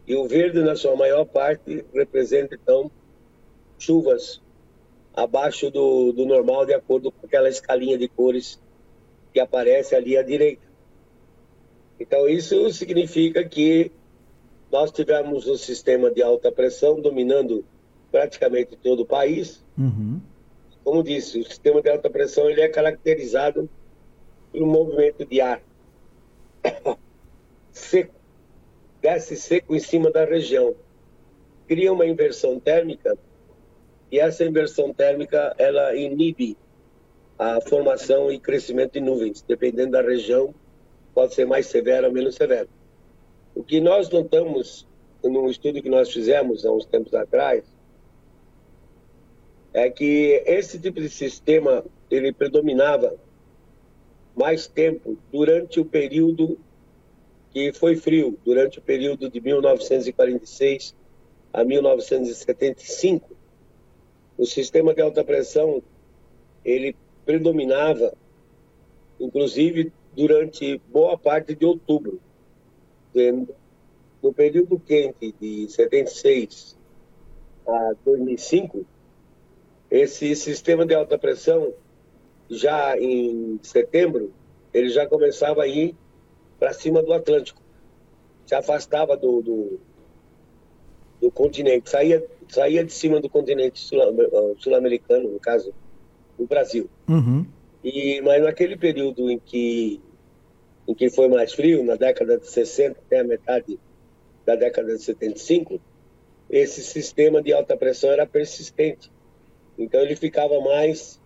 E 0.06 0.14
o 0.14 0.26
verde, 0.28 0.62
na 0.62 0.76
sua 0.76 0.94
maior 0.94 1.24
parte, 1.24 1.84
representa, 1.92 2.54
então, 2.54 2.88
chuvas 3.76 4.40
abaixo 5.12 5.68
do, 5.68 6.12
do 6.12 6.24
normal, 6.24 6.64
de 6.64 6.74
acordo 6.74 7.10
com 7.10 7.26
aquela 7.26 7.48
escalinha 7.48 7.98
de 7.98 8.06
cores 8.06 8.60
que 9.32 9.40
aparece 9.40 9.96
ali 9.96 10.16
à 10.16 10.22
direita. 10.22 10.62
Então, 11.98 12.28
isso 12.28 12.70
significa 12.72 13.44
que 13.44 13.90
nós 14.70 14.92
tivemos 14.92 15.48
um 15.48 15.56
sistema 15.56 16.08
de 16.08 16.22
alta 16.22 16.52
pressão 16.52 17.00
dominando 17.00 17.64
praticamente 18.12 18.76
todo 18.76 19.00
o 19.00 19.06
país. 19.06 19.64
Uhum. 19.76 20.20
Como 20.86 21.02
disse, 21.02 21.40
o 21.40 21.44
sistema 21.44 21.82
de 21.82 21.90
alta 21.90 22.08
pressão 22.08 22.48
ele 22.48 22.60
é 22.60 22.68
caracterizado 22.68 23.68
por 24.52 24.62
um 24.62 24.66
movimento 24.66 25.24
de 25.24 25.40
ar 25.40 25.60
seco 27.72 28.14
desce 29.02 29.34
seco 29.34 29.74
em 29.74 29.80
cima 29.80 30.12
da 30.12 30.24
região. 30.24 30.76
Cria 31.66 31.92
uma 31.92 32.06
inversão 32.06 32.60
térmica 32.60 33.18
e 34.12 34.20
essa 34.20 34.44
inversão 34.44 34.94
térmica 34.94 35.56
ela 35.58 35.92
inibe 35.96 36.56
a 37.36 37.60
formação 37.62 38.30
e 38.30 38.38
crescimento 38.38 38.92
de 38.92 39.00
nuvens, 39.00 39.42
dependendo 39.42 39.90
da 39.90 40.02
região, 40.02 40.54
pode 41.12 41.34
ser 41.34 41.46
mais 41.46 41.66
severa 41.66 42.06
ou 42.06 42.12
menos 42.12 42.36
severa. 42.36 42.68
O 43.56 43.64
que 43.64 43.80
nós 43.80 44.08
notamos 44.08 44.86
num 45.20 45.50
estudo 45.50 45.82
que 45.82 45.90
nós 45.90 46.12
fizemos 46.12 46.64
há 46.64 46.70
uns 46.70 46.86
tempos 46.86 47.12
atrás 47.12 47.75
é 49.76 49.90
que 49.90 50.42
esse 50.46 50.78
tipo 50.78 50.98
de 51.02 51.10
sistema 51.10 51.84
ele 52.10 52.32
predominava 52.32 53.14
mais 54.34 54.66
tempo 54.66 55.18
durante 55.30 55.78
o 55.78 55.84
período 55.84 56.58
que 57.52 57.74
foi 57.74 57.94
frio 57.94 58.38
durante 58.42 58.78
o 58.78 58.82
período 58.82 59.28
de 59.28 59.38
1946 59.38 60.96
a 61.52 61.62
1975. 61.62 63.36
O 64.38 64.46
sistema 64.46 64.94
de 64.94 65.02
alta 65.02 65.22
pressão 65.22 65.82
ele 66.64 66.96
predominava, 67.26 68.14
inclusive 69.20 69.92
durante 70.16 70.80
boa 70.88 71.18
parte 71.18 71.54
de 71.54 71.66
outubro. 71.66 72.18
No 74.22 74.32
período 74.32 74.80
quente 74.80 75.34
de 75.38 75.68
76 75.68 76.78
a 77.68 77.94
2005, 78.06 78.86
esse 79.90 80.34
sistema 80.34 80.84
de 80.84 80.94
alta 80.94 81.18
pressão, 81.18 81.72
já 82.50 82.98
em 82.98 83.58
setembro, 83.62 84.32
ele 84.72 84.88
já 84.88 85.06
começava 85.06 85.62
a 85.62 85.66
ir 85.66 85.94
para 86.58 86.72
cima 86.72 87.02
do 87.02 87.12
Atlântico. 87.12 87.60
Se 88.46 88.54
afastava 88.54 89.16
do, 89.16 89.42
do, 89.42 89.80
do 91.20 91.30
continente, 91.30 91.90
saía, 91.90 92.24
saía 92.48 92.84
de 92.84 92.92
cima 92.92 93.20
do 93.20 93.28
continente 93.28 93.80
sul-americano, 94.58 95.30
no 95.32 95.40
caso, 95.40 95.72
do 96.38 96.46
Brasil. 96.46 96.88
Uhum. 97.08 97.46
E, 97.82 98.20
mas 98.22 98.42
naquele 98.42 98.76
período 98.76 99.30
em 99.30 99.38
que, 99.38 100.00
em 100.86 100.94
que 100.94 101.10
foi 101.10 101.28
mais 101.28 101.52
frio, 101.52 101.84
na 101.84 101.96
década 101.96 102.38
de 102.38 102.46
60 102.46 102.98
até 103.00 103.20
a 103.20 103.24
metade 103.24 103.78
da 104.44 104.54
década 104.54 104.96
de 104.96 105.02
75, 105.02 105.80
esse 106.48 106.82
sistema 106.82 107.42
de 107.42 107.52
alta 107.52 107.76
pressão 107.76 108.10
era 108.10 108.26
persistente. 108.26 109.10
Então 109.78 110.00
ele 110.00 110.16
ficava 110.16 110.60
mais 110.60 111.20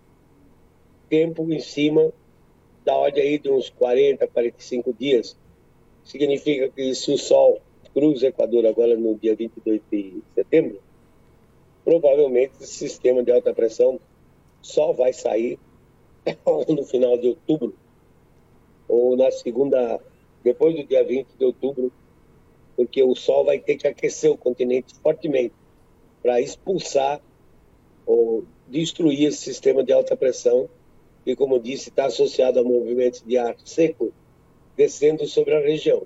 tempo 1.09 1.51
em 1.51 1.59
cima 1.59 2.11
da 2.83 2.95
ordem 2.95 3.23
aí 3.23 3.39
de 3.39 3.49
uns 3.49 3.69
40, 3.69 4.27
45 4.27 4.93
dias. 4.93 5.37
Significa 6.03 6.69
que 6.69 6.93
se 6.95 7.11
o 7.11 7.17
Sol 7.17 7.61
cruza 7.93 8.25
o 8.25 8.29
Equador 8.29 8.65
agora 8.65 8.95
no 8.95 9.15
dia 9.15 9.35
22 9.35 9.81
de 9.91 10.21
setembro, 10.33 10.81
provavelmente 11.83 12.53
esse 12.61 12.73
sistema 12.73 13.23
de 13.23 13.31
alta 13.31 13.53
pressão 13.53 13.99
só 14.61 14.91
vai 14.91 15.13
sair 15.13 15.59
no 16.67 16.83
final 16.85 17.17
de 17.17 17.27
outubro 17.29 17.75
ou 18.87 19.15
na 19.15 19.31
segunda, 19.31 19.99
depois 20.43 20.75
do 20.75 20.83
dia 20.83 21.03
20 21.03 21.27
de 21.37 21.45
outubro, 21.45 21.91
porque 22.75 23.01
o 23.01 23.15
Sol 23.15 23.45
vai 23.45 23.59
ter 23.59 23.77
que 23.77 23.87
aquecer 23.87 24.29
o 24.29 24.37
continente 24.37 24.93
fortemente 24.95 25.55
para 26.21 26.41
expulsar 26.41 27.21
ou 28.05 28.43
destruir 28.67 29.27
esse 29.27 29.37
sistema 29.37 29.83
de 29.83 29.91
alta 29.91 30.15
pressão 30.15 30.69
que, 31.23 31.35
como 31.35 31.59
disse, 31.59 31.89
está 31.89 32.05
associado 32.05 32.59
a 32.59 32.63
movimentos 32.63 33.23
de 33.25 33.37
ar 33.37 33.55
seco 33.63 34.11
descendo 34.75 35.25
sobre 35.27 35.55
a 35.55 35.59
região. 35.59 36.03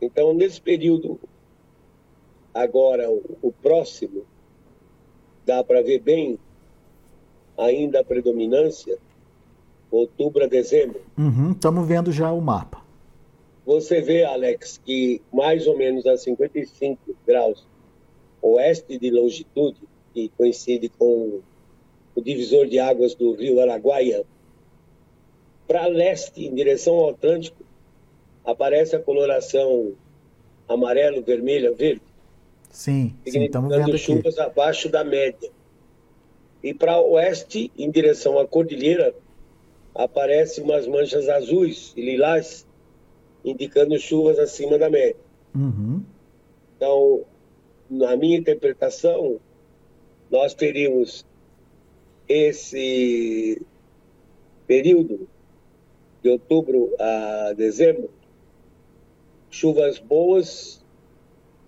Então, 0.00 0.32
nesse 0.32 0.60
período, 0.60 1.18
agora 2.54 3.10
o, 3.10 3.22
o 3.42 3.52
próximo, 3.52 4.24
dá 5.44 5.64
para 5.64 5.82
ver 5.82 6.00
bem 6.00 6.38
ainda 7.58 8.00
a 8.00 8.04
predominância, 8.04 8.98
outubro 9.90 10.44
a 10.44 10.46
dezembro. 10.46 11.00
Estamos 11.52 11.82
uhum, 11.82 11.86
vendo 11.86 12.12
já 12.12 12.32
o 12.32 12.40
mapa. 12.40 12.82
Você 13.66 14.00
vê, 14.00 14.24
Alex, 14.24 14.80
que 14.84 15.20
mais 15.32 15.66
ou 15.66 15.76
menos 15.76 16.06
a 16.06 16.16
55 16.16 17.14
graus 17.26 17.66
oeste 18.42 18.98
de 18.98 19.10
longitude, 19.10 19.80
que 20.12 20.28
coincide 20.36 20.88
com 20.88 21.40
o 22.14 22.20
divisor 22.20 22.66
de 22.66 22.78
águas 22.78 23.14
do 23.14 23.34
rio 23.34 23.60
Araguaia, 23.60 24.24
para 25.66 25.86
leste, 25.86 26.46
em 26.46 26.54
direção 26.54 26.94
ao 26.96 27.10
Atlântico, 27.10 27.62
aparece 28.44 28.96
a 28.96 29.00
coloração 29.00 29.92
amarelo, 30.68 31.22
vermelha, 31.22 31.72
verde. 31.72 32.02
Sim, 32.70 33.14
estamos 33.24 33.76
vendo 33.76 33.98
chuvas 33.98 34.38
abaixo 34.38 34.88
da 34.88 35.04
média. 35.04 35.50
E 36.62 36.74
para 36.74 37.00
oeste, 37.00 37.70
em 37.76 37.90
direção 37.90 38.38
à 38.38 38.46
cordilheira, 38.46 39.14
aparecem 39.94 40.62
umas 40.62 40.86
manchas 40.86 41.28
azuis 41.28 41.92
e 41.96 42.02
lilás, 42.02 42.66
indicando 43.44 43.98
chuvas 43.98 44.38
acima 44.38 44.78
da 44.78 44.90
média. 44.90 45.16
Uhum. 45.54 46.02
Então, 46.76 47.24
na 47.88 48.16
minha 48.16 48.38
interpretação, 48.38 49.40
nós 50.30 50.54
teríamos 50.54 51.26
esse 52.28 53.60
período 54.66 55.28
de 56.22 56.30
outubro 56.30 56.94
a 56.98 57.52
dezembro, 57.54 58.10
chuvas 59.50 59.98
boas, 59.98 60.84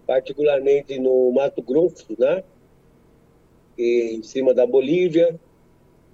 particularmente 0.07 0.99
no 1.01 1.33
Mato 1.33 1.61
Grosso, 1.63 2.15
né? 2.19 2.45
E 3.77 4.15
em 4.15 4.23
cima 4.23 4.55
da 4.55 4.67
Bolívia 4.67 5.39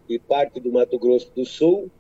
e 0.09 0.19
parte 0.19 0.61
do 0.61 0.73
Mato 0.73 0.99
Grosso 0.99 1.31
do 1.35 1.45
Sul, 1.45 1.91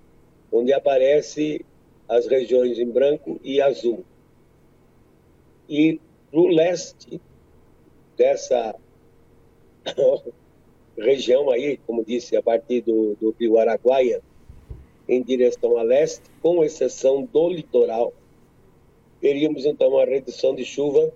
onde 0.50 0.72
aparece 0.72 1.66
as 2.08 2.26
regiões 2.26 2.78
em 2.78 2.88
branco 2.88 3.38
e 3.44 3.61
azul. 3.61 4.04
E 5.68 6.00
no 6.32 6.46
leste 6.46 7.20
dessa 8.16 8.74
região 10.98 11.50
aí, 11.50 11.78
como 11.87 12.04
disse, 12.04 12.37
a 12.37 12.42
partir 12.42 12.82
do, 12.82 13.16
do 13.20 13.34
rio 13.38 13.58
Araguaia, 13.58 14.20
em 15.08 15.22
direção 15.22 15.78
a 15.78 15.82
leste, 15.82 16.22
com 16.42 16.62
exceção 16.62 17.26
do 17.32 17.48
litoral, 17.48 18.12
teríamos 19.20 19.64
então 19.64 19.88
uma 19.90 20.04
redução 20.04 20.54
de 20.54 20.64
chuva 20.64 21.12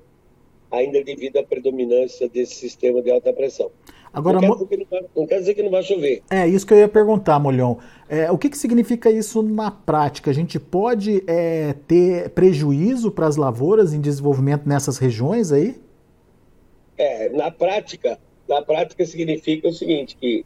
ainda 0.71 1.05
devido 1.05 1.37
à 1.37 1.43
predominância 1.43 2.29
desse 2.29 2.55
sistema 2.55 3.03
de 3.03 3.11
alta 3.11 3.33
pressão. 3.33 3.71
Agora, 4.13 4.41
não, 4.41 4.67
quer 4.67 4.87
não, 5.17 5.27
quer 5.27 5.39
dizer 5.39 5.55
que 5.55 5.63
não 5.63 5.71
vai 5.71 5.83
chover. 5.83 6.23
É 6.31 6.47
isso 6.47 6.67
que 6.67 6.75
eu 6.75 6.79
ia 6.79 6.89
perguntar, 6.89 7.39
Molhão. 7.39 7.79
É, 8.09 8.31
o 8.31 8.37
que, 8.37 8.51
que 8.51 8.59
significa 8.59 9.11
isso 9.11 9.43
na 9.43 9.71
prática? 9.71 10.31
A 10.31 10.35
gente 10.35 10.61
pode 10.61 11.23
é, 11.27 11.75
ter 11.87 12.29
prejuízo 12.31 13.11
para 13.11 13.27
as 13.27 13.37
lavouras 13.37 13.95
em 13.95 14.01
desenvolvimento 14.01 14.69
nessas 14.69 14.99
regiões 14.99 15.51
aí? 15.51 15.81
É, 16.99 17.31
na 17.31 17.51
prática, 17.51 18.19
na 18.53 18.61
prática 18.61 19.07
significa 19.07 19.69
o 19.69 19.73
seguinte, 19.73 20.15
que 20.15 20.45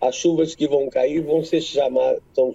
as 0.00 0.14
chuvas 0.14 0.54
que 0.54 0.66
vão 0.66 0.88
cair 0.88 1.20
vão 1.20 1.44
ser 1.44 1.60
chamadas, 1.60 2.22
são 2.32 2.54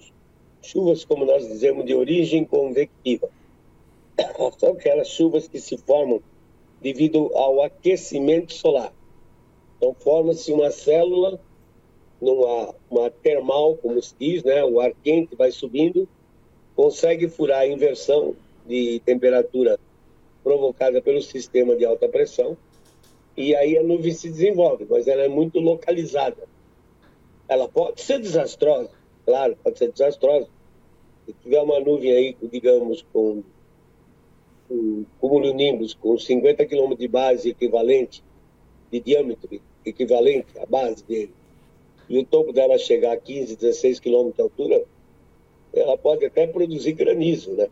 chuvas, 0.60 1.04
como 1.04 1.24
nós 1.24 1.46
dizemos, 1.46 1.86
de 1.86 1.94
origem 1.94 2.44
convectiva. 2.44 3.28
São 4.58 4.70
aquelas 4.70 5.08
chuvas 5.08 5.46
que 5.46 5.60
se 5.60 5.76
formam 5.76 6.20
devido 6.80 7.30
ao 7.36 7.62
aquecimento 7.62 8.52
solar. 8.52 8.92
Então 9.76 9.94
forma-se 9.94 10.52
uma 10.52 10.70
célula 10.70 11.38
numa 12.20 12.74
uma 12.90 13.10
termal, 13.10 13.76
como 13.76 14.02
se 14.02 14.14
diz, 14.18 14.42
né? 14.42 14.64
o 14.64 14.80
ar 14.80 14.92
quente 15.04 15.36
vai 15.36 15.52
subindo, 15.52 16.08
consegue 16.74 17.28
furar 17.28 17.60
a 17.60 17.66
inversão 17.66 18.34
de 18.66 19.00
temperatura 19.04 19.78
provocada 20.42 21.00
pelo 21.00 21.22
sistema 21.22 21.76
de 21.76 21.84
alta 21.84 22.08
pressão 22.08 22.56
e 23.36 23.54
aí 23.54 23.76
a 23.76 23.82
nuvem 23.82 24.12
se 24.12 24.30
desenvolve, 24.30 24.86
mas 24.88 25.08
ela 25.08 25.22
é 25.22 25.28
muito 25.28 25.58
localizada. 25.58 26.46
Ela 27.48 27.68
pode 27.68 28.00
ser 28.00 28.20
desastrosa, 28.20 28.90
claro, 29.24 29.56
pode 29.62 29.78
ser 29.78 29.90
desastrosa. 29.90 30.48
Se 31.26 31.32
tiver 31.42 31.60
uma 31.60 31.80
nuvem 31.80 32.12
aí, 32.12 32.36
digamos, 32.50 33.04
com 33.12 33.42
um 34.70 35.04
cumulonimbus 35.20 35.94
com 35.94 36.16
50 36.16 36.64
km 36.66 36.94
de 36.96 37.08
base 37.08 37.50
equivalente, 37.50 38.22
de 38.90 39.00
diâmetro 39.00 39.60
equivalente 39.84 40.58
à 40.58 40.66
base 40.66 41.04
dele, 41.04 41.34
e 42.08 42.18
o 42.18 42.24
topo 42.24 42.52
dela 42.52 42.78
chegar 42.78 43.12
a 43.12 43.16
15, 43.16 43.56
16 43.56 44.00
km 44.00 44.30
de 44.30 44.42
altura, 44.42 44.84
ela 45.72 45.96
pode 45.98 46.24
até 46.24 46.46
produzir 46.46 46.92
granizo, 46.92 47.52
né? 47.52 47.68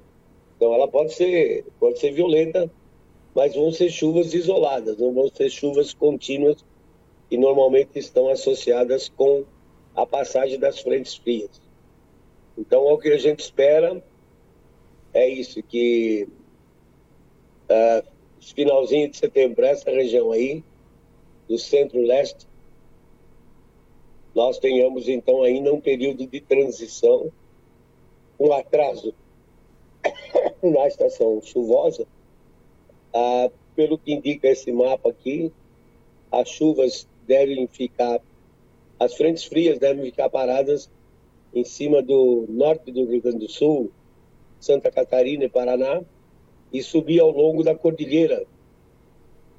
Então 0.56 0.74
ela 0.74 0.88
pode 0.88 1.12
ser, 1.14 1.64
pode 1.78 1.98
ser 1.98 2.12
violenta 2.12 2.70
mas 3.34 3.54
vão 3.54 3.72
ser 3.72 3.90
chuvas 3.90 4.34
isoladas, 4.34 4.98
não 4.98 5.12
vão 5.12 5.28
ser 5.28 5.50
chuvas 5.50 5.94
contínuas 5.94 6.64
que 7.28 7.36
normalmente 7.36 7.98
estão 7.98 8.28
associadas 8.28 9.08
com 9.08 9.44
a 9.94 10.04
passagem 10.04 10.58
das 10.58 10.80
frentes 10.80 11.14
frias. 11.14 11.60
Então, 12.56 12.84
o 12.84 12.98
que 12.98 13.08
a 13.08 13.18
gente 13.18 13.40
espera 13.40 14.02
é 15.14 15.28
isso, 15.28 15.62
que 15.62 16.28
uh, 17.70 18.06
finalzinho 18.40 19.10
de 19.10 19.16
setembro, 19.16 19.64
essa 19.64 19.90
região 19.90 20.32
aí, 20.32 20.62
do 21.48 21.58
centro-leste, 21.58 22.46
nós 24.34 24.58
tenhamos 24.58 25.08
então 25.08 25.42
ainda 25.42 25.72
um 25.72 25.80
período 25.80 26.26
de 26.26 26.40
transição, 26.40 27.30
um 28.38 28.52
atraso 28.52 29.14
na 30.62 30.86
estação 30.86 31.40
chuvosa, 31.42 32.06
ah, 33.14 33.50
pelo 33.74 33.98
que 33.98 34.12
indica 34.12 34.48
esse 34.48 34.72
mapa 34.72 35.10
aqui, 35.10 35.52
as 36.30 36.48
chuvas 36.48 37.08
devem 37.26 37.66
ficar, 37.66 38.20
as 38.98 39.14
frentes 39.14 39.44
frias 39.44 39.78
devem 39.78 40.04
ficar 40.04 40.28
paradas 40.30 40.90
em 41.54 41.64
cima 41.64 42.02
do 42.02 42.46
norte 42.48 42.90
do 42.90 43.04
Rio 43.04 43.20
Grande 43.20 43.46
do 43.46 43.50
Sul, 43.50 43.90
Santa 44.58 44.90
Catarina 44.90 45.44
e 45.44 45.48
Paraná, 45.48 46.02
e 46.72 46.82
subir 46.82 47.20
ao 47.20 47.30
longo 47.30 47.62
da 47.62 47.74
cordilheira, 47.74 48.46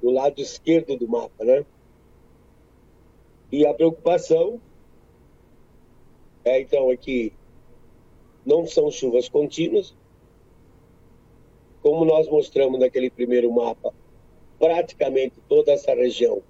do 0.02 0.10
lado 0.10 0.40
esquerdo 0.40 0.96
do 0.96 1.08
mapa, 1.08 1.44
né? 1.44 1.64
E 3.52 3.64
a 3.64 3.72
preocupação 3.72 4.60
é 6.44 6.60
então 6.60 6.90
aqui 6.90 7.32
não 8.44 8.66
são 8.66 8.90
chuvas 8.90 9.28
contínuas. 9.28 9.94
Como 11.84 12.06
nós 12.06 12.26
mostramos 12.30 12.80
naquele 12.80 13.10
primeiro 13.10 13.52
mapa, 13.52 13.92
praticamente 14.58 15.34
toda 15.46 15.70
essa 15.70 15.94
região 15.94 16.40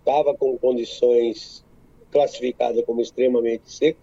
estava 0.00 0.34
com 0.34 0.58
condições 0.58 1.64
classificadas 2.10 2.84
como 2.84 3.00
extremamente 3.00 3.70
seco, 3.72 4.00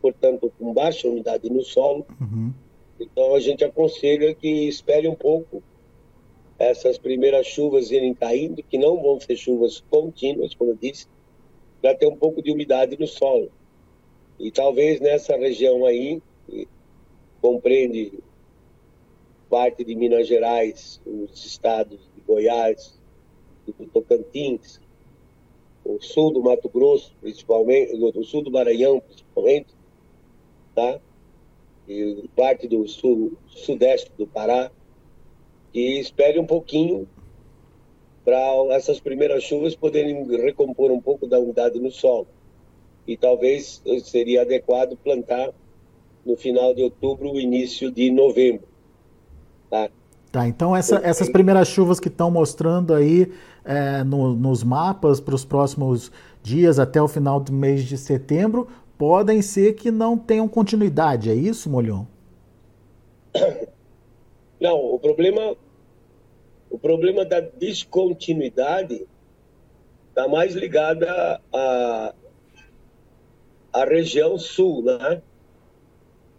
portanto 0.00 0.52
com 0.56 0.72
baixa 0.72 1.08
umidade 1.08 1.50
no 1.50 1.64
solo. 1.64 2.06
Uhum. 2.20 2.52
Então 3.00 3.34
a 3.34 3.40
gente 3.40 3.64
aconselha 3.64 4.32
que 4.32 4.68
espere 4.68 5.08
um 5.08 5.14
pouco 5.16 5.60
essas 6.56 6.96
primeiras 6.96 7.44
chuvas 7.48 7.90
irem 7.90 8.14
caindo, 8.14 8.62
que 8.62 8.78
não 8.78 9.02
vão 9.02 9.18
ser 9.18 9.36
chuvas 9.36 9.82
contínuas, 9.90 10.54
como 10.54 10.70
eu 10.70 10.76
disse, 10.76 11.08
para 11.82 11.96
ter 11.96 12.06
um 12.06 12.14
pouco 12.14 12.40
de 12.40 12.52
umidade 12.52 12.96
no 12.96 13.08
solo. 13.08 13.50
E 14.38 14.52
talvez 14.52 15.00
nessa 15.00 15.36
região 15.36 15.84
aí, 15.84 16.22
que 16.46 16.68
compreende 17.42 18.12
parte 19.54 19.84
de 19.84 19.94
Minas 19.94 20.26
Gerais, 20.26 21.00
os 21.06 21.46
estados 21.46 22.00
de 22.12 22.20
Goiás, 22.26 22.98
do 23.64 23.86
Tocantins, 23.86 24.80
o 25.84 26.02
sul 26.02 26.32
do 26.32 26.42
Mato 26.42 26.68
Grosso, 26.68 27.14
principalmente, 27.20 27.94
o 27.94 28.24
sul 28.24 28.42
do 28.42 28.50
Maranhão, 28.50 28.98
principalmente, 28.98 29.68
tá? 30.74 30.98
E 31.86 32.28
parte 32.34 32.66
do 32.66 32.84
sul, 32.88 33.34
sudeste 33.46 34.10
do 34.18 34.26
Pará, 34.26 34.72
e 35.72 36.00
espere 36.00 36.40
um 36.40 36.46
pouquinho 36.46 37.08
para 38.24 38.40
essas 38.70 38.98
primeiras 38.98 39.44
chuvas 39.44 39.76
poderem 39.76 40.26
recompor 40.36 40.90
um 40.90 41.00
pouco 41.00 41.28
da 41.28 41.38
umidade 41.38 41.78
no 41.78 41.92
solo. 41.92 42.26
E 43.06 43.16
talvez 43.16 43.80
seria 44.02 44.42
adequado 44.42 44.96
plantar 44.96 45.54
no 46.26 46.36
final 46.36 46.74
de 46.74 46.82
outubro, 46.82 47.38
início 47.38 47.88
de 47.88 48.10
novembro. 48.10 48.73
Tá, 49.74 49.90
tá 50.30 50.46
então 50.46 50.76
essa, 50.76 51.00
essas 51.02 51.28
primeiras 51.28 51.66
chuvas 51.66 51.98
que 51.98 52.06
estão 52.06 52.30
mostrando 52.30 52.94
aí 52.94 53.32
é, 53.64 54.04
no, 54.04 54.32
nos 54.32 54.62
mapas 54.62 55.18
para 55.18 55.34
os 55.34 55.44
próximos 55.44 56.12
dias 56.40 56.78
até 56.78 57.02
o 57.02 57.08
final 57.08 57.40
do 57.40 57.52
mês 57.52 57.82
de 57.82 57.98
setembro 57.98 58.68
podem 58.96 59.42
ser 59.42 59.74
que 59.74 59.90
não 59.90 60.16
tenham 60.16 60.46
continuidade, 60.46 61.28
é 61.28 61.34
isso, 61.34 61.68
Molhão? 61.68 62.06
Não, 64.60 64.76
o 64.76 64.98
problema 65.00 65.56
o 66.70 66.78
problema 66.78 67.24
da 67.24 67.40
descontinuidade 67.40 69.04
está 70.08 70.28
mais 70.28 70.54
ligada 70.54 71.40
à, 71.52 72.14
à 73.72 73.84
região 73.84 74.38
sul, 74.38 74.84
né? 74.84 75.20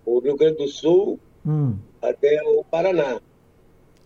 O 0.05 0.19
Rio 0.19 0.37
Grande 0.37 0.57
do 0.57 0.67
Sul 0.69 1.19
hum. 1.45 1.75
Até 2.09 2.41
o 2.43 2.63
Paraná. 2.63 3.21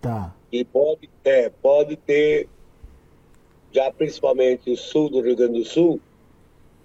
Tá. 0.01 0.35
E 0.51 0.63
pode, 0.63 1.09
é, 1.23 1.49
pode 1.49 1.95
ter, 1.95 2.47
já 3.71 3.91
principalmente 3.91 4.69
o 4.71 4.77
sul 4.77 5.09
do 5.09 5.21
Rio 5.21 5.35
Grande 5.35 5.59
do 5.59 5.65
Sul, 5.65 5.99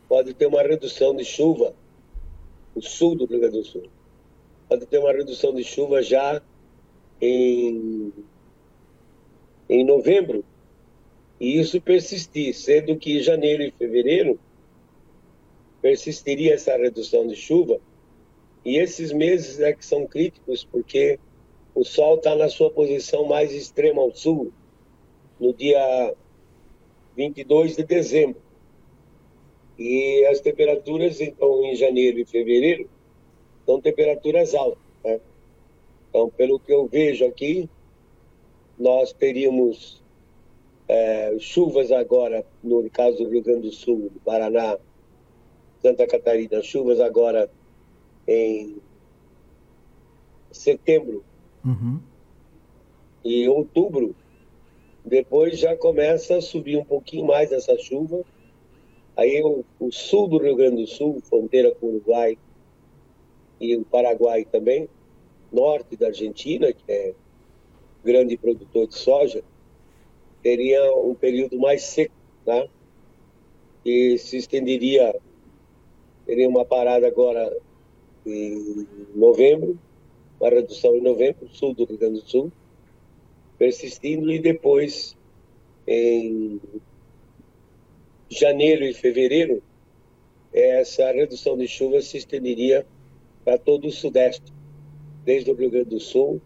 pode 0.09 0.35
ter 0.35 0.47
uma 0.47 0.63
redução 0.63 1.15
de 1.15 1.25
chuva, 1.25 1.75
o 2.75 2.83
sul 2.83 3.15
do 3.15 3.27
Rio 3.27 3.41
Grande 3.41 3.59
do 3.59 3.65
Sul, 3.65 3.85
pode 4.69 4.87
ter 4.87 4.99
uma 4.99 5.13
redução 5.13 5.55
de 5.55 5.65
chuva 5.65 6.03
já 6.03 6.43
em 7.21 8.13
em 9.69 9.83
novembro, 9.83 10.45
e 11.41 11.59
isso 11.59 11.81
persistir, 11.81 12.55
sendo 12.55 12.97
que 12.97 13.19
em 13.19 13.23
janeiro 13.23 13.63
e 13.63 13.71
fevereiro 13.71 14.39
persistiria 15.81 16.55
essa 16.55 16.77
redução 16.77 17.27
de 17.27 17.35
chuva, 17.35 17.81
e 18.65 18.79
esses 18.79 19.13
meses 19.13 19.61
é 19.61 19.73
que 19.73 19.85
são 19.85 20.07
críticos, 20.07 20.65
porque 20.65 21.19
o 21.75 21.85
Sol 21.85 22.17
está 22.17 22.35
na 22.35 22.49
sua 22.49 22.71
posição 22.71 23.27
mais 23.27 23.53
extrema 23.53 24.01
ao 24.01 24.15
sul, 24.15 24.53
no 25.39 25.53
dia 25.53 26.15
22 27.17 27.77
de 27.77 27.85
dezembro. 27.85 28.41
E 29.79 30.25
as 30.27 30.41
temperaturas, 30.41 31.21
então, 31.21 31.65
em 31.65 31.75
janeiro 31.75 32.19
e 32.21 32.25
fevereiro, 32.25 32.89
são 33.67 33.81
temperaturas 33.81 34.55
altas. 34.55 34.79
Né? 35.05 35.21
Então, 36.09 36.31
pelo 36.31 36.61
que 36.61 36.73
eu 36.73 36.87
vejo 36.87 37.27
aqui, 37.27 37.69
nós 38.79 39.13
teríamos 39.13 40.01
é, 40.89 41.37
chuvas 41.39 41.91
agora, 41.91 42.47
no 42.63 42.89
caso 42.89 43.19
do 43.19 43.29
Rio 43.29 43.43
Grande 43.43 43.69
do 43.69 43.73
Sul, 43.73 44.11
do 44.11 44.21
Paraná, 44.21 44.79
Santa 45.83 46.07
Catarina, 46.07 46.63
chuvas 46.63 47.01
agora 47.01 47.51
em 48.27 48.77
setembro 50.51 51.25
uhum. 51.65 52.01
e 53.25 53.49
outubro. 53.49 54.15
Depois 55.05 55.59
já 55.59 55.77
começa 55.77 56.37
a 56.37 56.41
subir 56.41 56.77
um 56.77 56.85
pouquinho 56.85 57.27
mais 57.27 57.53
essa 57.53 57.77
chuva. 57.77 58.23
Aí 59.17 59.43
o, 59.43 59.65
o 59.79 59.93
sul 59.93 60.29
do 60.29 60.39
Rio 60.39 60.57
Grande 60.57 60.83
do 60.83 60.87
Sul, 60.87 61.21
fronteira 61.23 61.75
com 61.75 61.87
o 61.87 61.91
Uruguai 61.91 62.39
e 63.61 63.77
o 63.77 63.85
Paraguai 63.85 64.45
também, 64.45 64.89
norte 65.53 65.97
da 65.97 66.09
Argentina, 66.09 66.73
que 66.73 66.91
é 66.91 67.15
grande 68.05 68.37
produtor 68.37 68.89
de 68.89 68.95
soja, 68.97 69.43
teria 70.43 70.93
um 70.95 71.15
período 71.15 71.59
mais 71.59 71.83
seco, 71.85 72.15
né? 72.47 72.69
E 73.85 74.19
se 74.19 74.37
estenderia, 74.37 75.15
teria 76.27 76.49
uma 76.49 76.65
parada 76.65 77.07
agora 77.07 77.55
em 78.27 78.87
novembro, 79.15 79.79
uma 80.41 80.51
redução 80.51 80.97
em 80.97 81.01
novembro, 81.01 81.49
sul 81.53 81.75
do 81.75 81.85
Rio 81.85 81.99
Grande 81.99 82.21
do 82.21 82.29
Sul, 82.29 82.53
persistindo 83.59 84.31
e 84.33 84.39
depois 84.39 85.17
em 85.87 86.61
janeiro 88.29 88.85
e 88.85 88.95
fevereiro, 88.95 89.63
essa 90.53 91.11
redução 91.13 91.57
de 91.57 91.69
chuva 91.69 92.01
se 92.01 92.17
estenderia 92.17 92.87
para 93.45 93.59
todo 93.59 93.89
o 93.89 93.93
sudeste, 93.93 94.53
desde 95.25 95.51
o 95.51 95.55
Rio 95.55 95.71
Grande 95.71 95.91
do 95.91 96.01
Sul 96.01 96.41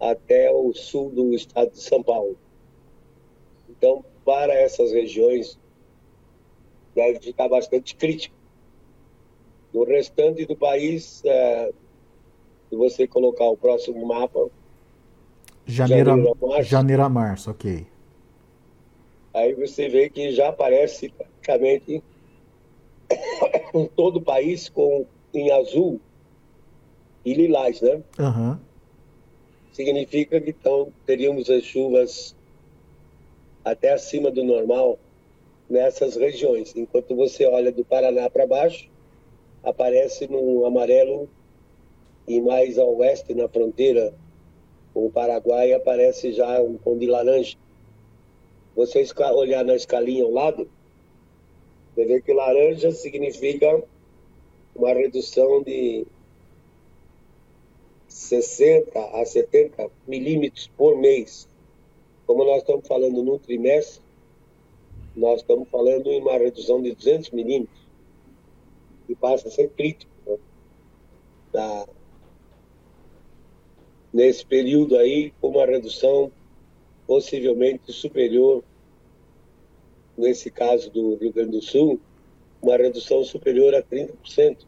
até 0.00 0.50
o 0.50 0.72
sul 0.72 1.10
do 1.10 1.34
estado 1.34 1.72
de 1.72 1.80
São 1.80 2.02
Paulo. 2.02 2.36
Então, 3.68 4.04
para 4.24 4.54
essas 4.54 4.92
regiões, 4.92 5.58
deve 6.94 7.20
ficar 7.20 7.48
bastante 7.48 7.94
crítico. 7.94 8.34
No 9.72 9.84
restante 9.84 10.44
do 10.46 10.56
país, 10.56 11.22
é, 11.24 11.70
se 12.68 12.76
você 12.76 13.06
colocar 13.06 13.44
o 13.44 13.56
próximo 13.56 14.06
mapa. 14.06 14.48
Janeiro, 15.66 16.10
janeiro, 16.10 16.38
a, 16.40 16.46
março, 16.46 16.70
janeiro 16.70 17.02
a 17.02 17.08
março, 17.08 17.50
ok. 17.50 17.86
Aí 19.32 19.54
você 19.54 19.88
vê 19.88 20.10
que 20.10 20.32
já 20.32 20.48
aparece 20.48 21.10
praticamente 21.10 22.02
todo 23.94 24.16
o 24.16 24.22
país 24.22 24.68
com, 24.68 25.06
em 25.32 25.52
azul 25.52 26.00
e 27.24 27.34
lilás, 27.34 27.80
né? 27.80 28.02
Uhum 28.18 28.58
significa 29.72 30.40
que 30.40 30.50
então 30.50 30.92
teríamos 31.06 31.48
as 31.48 31.62
chuvas 31.62 32.36
até 33.64 33.92
acima 33.92 34.30
do 34.30 34.44
normal 34.44 34.98
nessas 35.68 36.16
regiões. 36.16 36.74
Enquanto 36.76 37.14
você 37.14 37.46
olha 37.46 37.72
do 37.72 37.84
Paraná 37.84 38.28
para 38.28 38.46
baixo, 38.46 38.88
aparece 39.62 40.26
no 40.26 40.64
amarelo 40.64 41.28
e 42.26 42.40
mais 42.40 42.78
ao 42.78 42.96
oeste, 42.96 43.34
na 43.34 43.48
fronteira 43.48 44.14
com 44.92 45.06
o 45.06 45.10
Paraguai, 45.10 45.72
aparece 45.72 46.32
já 46.32 46.60
um 46.60 46.76
tom 46.76 46.98
de 46.98 47.06
laranja. 47.06 47.56
Você 48.76 49.04
olhar 49.34 49.64
na 49.64 49.74
escalinha 49.74 50.24
ao 50.24 50.30
lado, 50.30 50.68
você 51.94 52.04
vê 52.04 52.20
que 52.20 52.32
laranja 52.32 52.90
significa 52.92 53.82
uma 54.74 54.92
redução 54.92 55.62
de 55.62 56.06
60 58.08 58.98
a 58.98 59.24
70 59.24 59.90
milímetros 60.06 60.70
por 60.76 60.96
mês. 60.96 61.48
Como 62.26 62.44
nós 62.44 62.58
estamos 62.58 62.86
falando 62.86 63.22
no 63.22 63.38
trimestre, 63.38 64.02
nós 65.16 65.40
estamos 65.40 65.68
falando 65.68 66.10
em 66.10 66.20
uma 66.20 66.38
redução 66.38 66.80
de 66.80 66.94
200 66.94 67.30
milímetros, 67.30 67.80
que 69.10 69.16
passa 69.16 69.48
a 69.48 69.50
ser 69.50 69.68
crítico. 69.70 70.12
Né? 70.24 70.36
Da, 71.52 71.86
nesse 74.12 74.46
período 74.46 74.96
aí, 74.96 75.32
com 75.40 75.48
uma 75.48 75.66
redução 75.66 76.30
possivelmente 77.08 77.92
superior, 77.92 78.62
nesse 80.16 80.48
caso 80.48 80.90
do 80.90 81.16
Rio 81.16 81.32
Grande 81.32 81.50
do 81.50 81.62
Sul, 81.62 81.98
uma 82.62 82.76
redução 82.76 83.24
superior 83.24 83.74
a 83.74 83.82
30% 83.82 84.58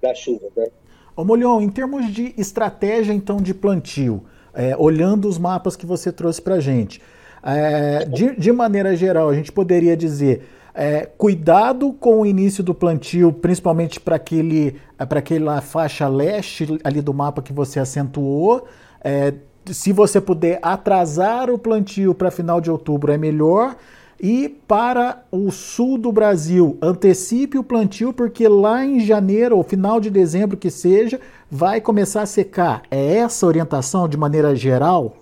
da 0.00 0.14
chuva, 0.14 0.48
né? 0.56 0.68
Ô 1.14 1.22
Molhão, 1.22 1.60
em 1.60 1.68
termos 1.68 2.10
de 2.10 2.32
estratégia 2.38 3.12
então 3.12 3.36
de 3.36 3.52
plantio, 3.52 4.24
é, 4.54 4.74
olhando 4.78 5.28
os 5.28 5.36
mapas 5.36 5.76
que 5.76 5.84
você 5.84 6.10
trouxe 6.10 6.40
para 6.40 6.58
gente, 6.58 7.02
é, 7.42 8.06
de, 8.06 8.34
de, 8.36 8.50
maneira 8.50 8.96
geral, 8.96 9.28
a 9.28 9.34
gente 9.34 9.52
poderia 9.52 9.94
dizer 9.94 10.42
É, 10.82 11.04
cuidado 11.18 11.92
com 11.92 12.22
o 12.22 12.24
início 12.24 12.64
do 12.64 12.74
plantio, 12.74 13.34
principalmente 13.34 14.00
para 14.00 14.16
aquele, 14.16 14.80
para 14.96 15.18
aquela 15.18 15.60
faixa 15.60 16.08
leste 16.08 16.80
ali 16.82 17.02
do 17.02 17.12
mapa 17.12 17.42
que 17.42 17.52
você 17.52 17.78
acentuou. 17.78 18.66
É, 19.04 19.34
se 19.66 19.92
você 19.92 20.22
puder 20.22 20.58
atrasar 20.62 21.50
o 21.50 21.58
plantio 21.58 22.14
para 22.14 22.30
final 22.30 22.62
de 22.62 22.70
outubro, 22.70 23.12
é 23.12 23.18
melhor. 23.18 23.76
E 24.18 24.48
para 24.48 25.22
o 25.30 25.50
sul 25.50 25.98
do 25.98 26.10
Brasil, 26.10 26.78
antecipe 26.80 27.58
o 27.58 27.64
plantio, 27.64 28.10
porque 28.10 28.48
lá 28.48 28.82
em 28.82 29.00
janeiro 29.00 29.58
ou 29.58 29.62
final 29.62 30.00
de 30.00 30.08
dezembro 30.08 30.56
que 30.56 30.70
seja, 30.70 31.20
vai 31.50 31.78
começar 31.82 32.22
a 32.22 32.26
secar. 32.26 32.84
É 32.90 33.16
essa 33.16 33.44
orientação 33.44 34.08
de 34.08 34.16
maneira 34.16 34.56
geral? 34.56 35.14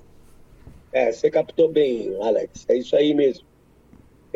É, 0.92 1.10
você 1.10 1.28
captou 1.28 1.68
bem, 1.68 2.16
Alex. 2.22 2.64
É 2.68 2.76
isso 2.76 2.94
aí 2.94 3.12
mesmo. 3.12 3.47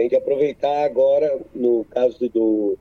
Tem 0.02 0.08
que 0.08 0.16
aproveitar 0.16 0.82
agora, 0.82 1.40
no 1.54 1.84
caso 1.84 2.28
do, 2.28 2.76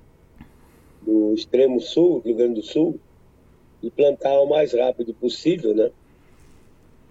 do 1.03 1.35
extremo 1.35 1.79
sul, 1.79 2.17
Rio 2.25 2.35
Grande 2.35 2.55
do 2.55 2.63
Sul, 2.63 2.99
e 3.79 3.91
plantar 3.91 4.39
o 4.39 4.49
mais 4.49 4.73
rápido 4.73 5.13
possível, 5.13 5.75
né? 5.75 5.91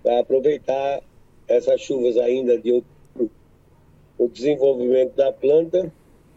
Para 0.03 0.19
aproveitar 0.19 1.01
essas 1.47 1.81
chuvas 1.81 2.17
ainda 2.17 2.59
de 2.59 2.73
outubro 2.73 3.31
o 4.19 4.27
desenvolvimento 4.27 5.15
da 5.15 5.33
planta, 5.33 5.95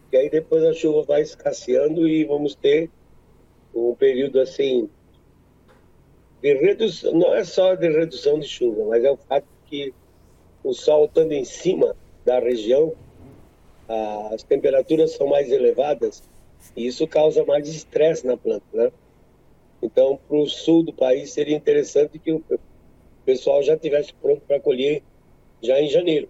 que 0.08 0.18
aí 0.18 0.30
depois 0.30 0.62
a 0.62 0.72
chuva 0.72 1.02
vai 1.02 1.22
escasseando 1.22 2.06
e 2.06 2.22
vamos 2.22 2.54
ter 2.54 2.88
um 3.74 3.92
período 3.96 4.38
assim 4.38 4.88
de 6.40 6.54
redução, 6.54 7.12
não 7.12 7.34
é 7.34 7.42
só 7.42 7.74
de 7.74 7.88
redução 7.88 8.38
de 8.38 8.46
chuva, 8.46 8.84
mas 8.84 9.02
é 9.02 9.10
o 9.10 9.16
fato 9.16 9.48
que 9.66 9.92
o 10.62 10.72
sol 10.72 11.06
estando 11.06 11.32
em 11.32 11.44
cima 11.44 11.96
da 12.24 12.38
região, 12.38 12.94
as 14.32 14.42
temperaturas 14.42 15.12
são 15.12 15.26
mais 15.26 15.50
elevadas 15.50 16.22
e 16.76 16.86
isso 16.86 17.06
causa 17.06 17.44
mais 17.44 17.68
estresse 17.68 18.26
na 18.26 18.36
planta, 18.36 18.64
né? 18.72 18.92
Então, 19.82 20.18
para 20.28 20.36
o 20.36 20.46
sul 20.46 20.82
do 20.82 20.92
país 20.92 21.32
seria 21.32 21.56
interessante 21.56 22.18
que 22.18 22.32
o 22.32 22.42
pessoal 23.24 23.62
já 23.62 23.76
tivesse 23.76 24.14
pronto 24.14 24.40
para 24.46 24.58
colher 24.58 25.02
já 25.62 25.80
em 25.80 25.88
janeiro 25.88 26.28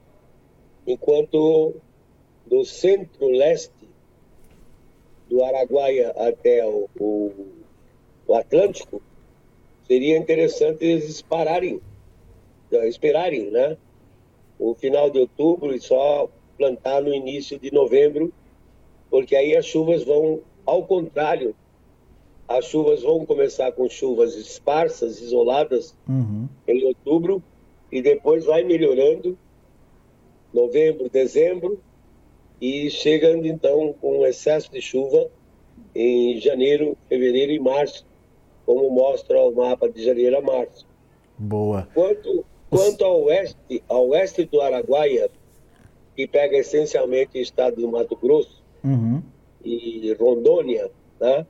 enquanto 0.87 1.75
do 2.47 2.65
centro-leste 2.65 3.73
do 5.29 5.43
Araguaia 5.43 6.11
até 6.11 6.65
o, 6.67 6.89
o, 6.99 7.33
o, 8.27 8.35
Atlântico, 8.35 9.01
seria 9.87 10.17
interessante 10.17 10.85
eles 10.85 11.23
pararem, 11.23 11.81
esperarem, 12.71 13.51
né? 13.51 13.77
O 14.59 14.75
final 14.75 15.11
de 15.11 15.19
outubro 15.19 15.75
e 15.75 15.81
só 15.81 16.29
plantar 16.57 17.03
no 17.03 17.13
início 17.15 17.59
de 17.59 17.73
novembro, 17.73 18.33
porque 19.11 19.37
aí 19.37 19.57
as 19.57 19.67
chuvas 19.67 20.03
vão, 20.05 20.41
ao 20.65 20.85
contrário, 20.85 21.55
as 22.47 22.67
chuvas 22.67 23.03
vão 23.03 23.25
começar 23.25 23.73
com 23.73 23.89
chuvas 23.89 24.35
esparsas, 24.35 25.21
isoladas, 25.21 25.97
uhum. 26.09 26.49
em 26.67 26.85
outubro, 26.85 27.43
e 27.91 28.03
depois 28.03 28.45
vai 28.45 28.65
melhorando 28.65 29.39
novembro, 30.53 31.09
dezembro, 31.09 31.81
e 32.61 32.91
chegando 32.91 33.47
então 33.47 33.95
com 34.01 34.21
um 34.21 34.27
excesso 34.27 34.71
de 34.71 34.81
chuva 34.81 35.31
em 35.95 36.41
janeiro, 36.41 36.97
fevereiro 37.09 37.53
e 37.53 37.59
março, 37.59 38.07
como 38.65 38.89
mostra 38.91 39.39
o 39.41 39.55
mapa 39.55 39.89
de 39.89 40.03
janeiro 40.05 40.39
a 40.39 40.41
março. 40.41 40.87
Boa. 41.37 41.89
Quanto, 41.93 42.45
quanto 42.71 43.05
ao 43.05 43.25
oeste, 43.25 43.83
ao 43.89 44.09
oeste 44.09 44.45
do 44.45 44.61
Araguaia, 44.61 45.31
que 46.15 46.27
pega 46.27 46.57
essencialmente 46.57 47.39
o 47.39 47.41
estado 47.41 47.77
do 47.77 47.91
Mato 47.91 48.17
Grosso 48.17 48.63
uhum. 48.83 49.23
e 49.65 50.15
Rondônia, 50.19 50.91
né? 51.21 51.47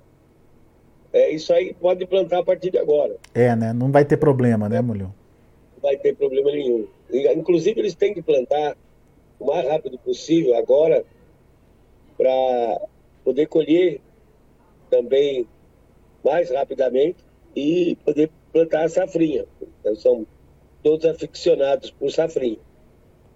É, 1.13 1.31
isso 1.31 1.53
aí 1.53 1.73
pode 1.75 2.05
plantar 2.07 2.41
a 2.41 2.45
partir 2.45 2.71
de 2.71 2.79
agora. 2.79 3.17
É, 3.33 3.55
né? 3.55 3.73
Não 3.73 3.93
vai 3.93 4.05
ter 4.05 4.17
problema, 4.17 4.69
né, 4.69 4.81
Mulher? 4.81 5.05
Não 5.05 5.81
vai 5.81 5.97
ter 5.97 6.17
problema 6.17 6.51
nenhum. 6.51 6.89
Inclusive, 7.37 7.79
eles 7.81 7.95
têm 7.95 8.13
que 8.13 8.21
plantar 8.21 8.77
o 9.39 9.47
mais 9.47 9.69
rápido 9.69 9.97
possível 9.99 10.57
agora 10.57 11.05
para 12.17 12.81
poder 13.25 13.47
colher 13.47 14.01
também 14.91 15.47
mais 16.25 16.51
rapidamente 16.51 17.19
e 17.55 17.97
poder 18.05 18.31
plantar 18.53 18.85
a 18.85 18.89
safrinha. 18.89 19.45
Então, 19.81 19.95
são 19.95 20.27
todos 20.83 21.07
aficionados 21.07 21.93
por 21.93 22.11
safrinha. 22.11 22.59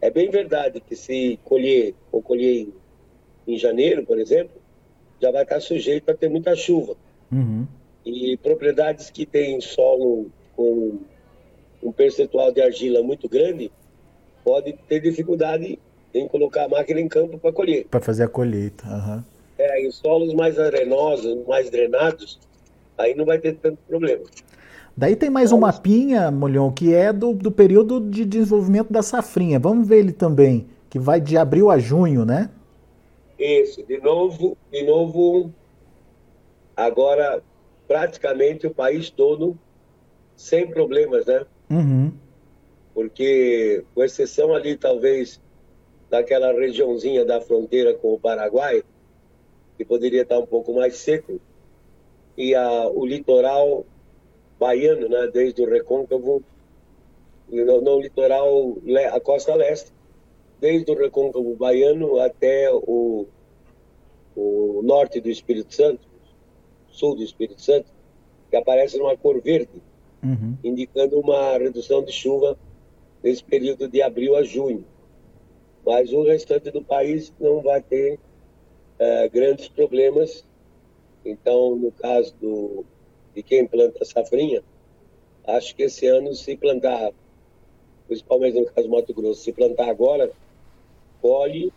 É 0.01 0.11
bem 0.11 0.31
verdade 0.31 0.81
que 0.81 0.95
se 0.95 1.39
colher 1.45 1.95
ou 2.13 2.23
colher 2.23 2.67
em, 2.67 2.75
em 3.47 3.59
janeiro, 3.59 4.05
por 4.05 4.19
exemplo, 4.19 4.61
já 5.21 5.31
vai 5.31 5.43
estar 5.43 5.61
sujeito 5.61 6.11
a 6.11 6.15
ter 6.15 6.29
muita 6.29 6.55
chuva. 6.55 6.97
Uhum. 7.33 7.67
E 8.05 8.37
propriedades 8.37 9.11
que 9.11 9.27
têm 9.27 9.61
solo 9.61 10.31
com 10.55 10.99
um 11.83 11.93
percentual 11.93 12.53
de 12.53 12.61
argila 12.61 13.03
muito 13.03 13.29
grande 13.29 13.71
pode 14.45 14.73
ter 14.89 15.01
dificuldade 15.01 15.79
que 16.13 16.29
colocar 16.29 16.65
a 16.65 16.69
máquina 16.69 17.01
em 17.01 17.09
campo 17.09 17.39
para 17.39 17.53
colher. 17.53 17.87
Para 17.87 18.01
fazer 18.01 18.25
a 18.25 18.29
colheita. 18.29 18.87
Uhum. 18.87 19.23
É, 19.59 19.87
em 19.87 19.91
solos 19.91 20.33
mais 20.35 20.59
arenosos, 20.59 21.47
mais 21.47 21.69
drenados, 21.69 22.39
aí 22.97 23.15
não 23.15 23.25
vai 23.25 23.39
ter 23.39 23.57
tanto 23.57 23.79
problema. 23.87 24.25
Daí 24.99 25.15
tem 25.15 25.31
mais 25.31 25.53
um 25.53 25.61
mapinha, 25.61 26.29
Molhão, 26.29 26.73
que 26.73 26.93
é 26.93 27.13
do, 27.13 27.33
do 27.33 27.53
período 27.53 28.01
de 28.01 28.25
desenvolvimento 28.25 28.93
da 28.93 29.01
safrinha. 29.01 29.57
Vamos 29.57 29.87
ver 29.87 30.01
ele 30.01 30.11
também, 30.11 30.67
que 30.91 30.99
vai 30.99 31.21
de 31.21 31.37
abril 31.37 31.71
a 31.71 31.79
junho, 31.79 32.25
né? 32.25 32.51
Isso, 33.39 33.81
de 33.85 33.99
novo, 33.99 34.59
de 34.73 34.83
novo, 34.83 35.55
agora 36.77 37.41
praticamente 37.87 38.67
o 38.67 38.75
país 38.75 39.09
todo 39.09 39.57
sem 40.35 40.67
problemas, 40.67 41.27
né? 41.27 41.47
Uhum. 41.71 42.11
Porque, 42.93 43.85
com 43.95 44.03
exceção 44.03 44.53
ali, 44.53 44.77
talvez, 44.77 45.41
daquela 46.11 46.53
regiãozinha 46.53 47.25
da 47.25 47.41
fronteira 47.41 47.95
com 47.95 48.15
o 48.15 48.19
Paraguai, 48.19 48.83
que 49.77 49.85
poderia 49.85 50.23
estar 50.23 50.41
um 50.41 50.47
pouco 50.47 50.75
mais 50.75 50.97
seco, 50.97 51.41
e 52.37 52.53
a, 52.53 52.89
o 52.89 53.07
litoral 53.07 53.87
baiano, 54.59 55.09
né, 55.09 55.29
desde 55.33 55.63
o 55.63 55.69
Recôncavo, 55.69 56.43
no, 57.49 57.81
no 57.81 58.01
litoral, 58.01 58.77
a 59.13 59.21
costa 59.21 59.55
leste, 59.55 59.93
desde 60.61 60.91
o 60.91 60.99
Recôncavo 60.99 61.55
baiano 61.55 62.21
até 62.21 62.71
o, 62.73 63.27
o 64.37 64.81
norte 64.83 65.21
do 65.21 65.31
Espírito 65.31 65.75
Santo, 65.75 66.07
sul 66.91 67.15
do 67.15 67.23
Espírito 67.23 67.63
Santo, 67.63 67.87
que 68.51 68.57
aparece 68.57 68.99
numa 68.99 69.17
cor 69.17 69.41
verde, 69.41 69.83
uhum. 70.23 70.57
indicando 70.65 71.19
uma 71.21 71.57
redução 71.59 72.03
de 72.03 72.13
chuva 72.13 72.59
nesse 73.23 73.45
período 73.45 73.89
de 73.89 74.03
abril 74.03 74.37
a 74.37 74.43
junho 74.43 74.85
mas 75.89 76.13
o 76.13 76.23
restante 76.23 76.71
do 76.71 76.83
país 76.83 77.33
não 77.41 77.63
vai 77.63 77.81
ter 77.81 78.21
é, 78.99 79.27
grandes 79.31 79.69
problemas. 79.69 80.45
Então, 81.25 81.77
no 81.77 81.91
caso 81.93 82.35
do, 82.39 82.85
de 83.39 83.43
quem 83.45 83.65
planta 83.69 84.05
safrinha, 84.05 84.65
acho 85.47 85.73
que 85.77 85.85
esse 85.85 86.09
ano, 86.09 86.35
se 86.35 86.57
plantar, 86.57 87.13
principalmente 88.09 88.59
no 88.59 88.67
caso 88.67 88.89
do 88.89 88.97
Mato 88.97 89.15
Grosso, 89.15 89.43
se 89.43 89.53
plantar 89.53 89.89
agora, 89.89 90.33
colhe 91.23 91.73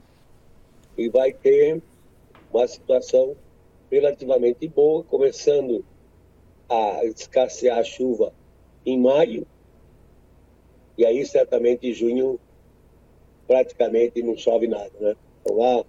e 0.97 1.07
vai 1.07 1.31
ter 1.31 1.79
uma 2.51 2.67
situação 2.67 3.35
relativamente 3.91 4.67
boa, 4.67 5.03
começando 5.03 5.85
a 6.67 7.05
escassear 7.05 7.77
a 7.77 7.83
chuva 7.83 8.33
em 8.83 8.99
maio, 8.99 9.45
e 10.97 11.05
aí 11.05 11.23
certamente 11.27 11.87
em 11.87 11.93
junho 11.93 12.39
praticamente 13.45 14.23
não 14.23 14.35
chove 14.35 14.67
nada, 14.67 14.91
né? 14.99 15.15
Então 15.41 15.61
há 15.61 15.85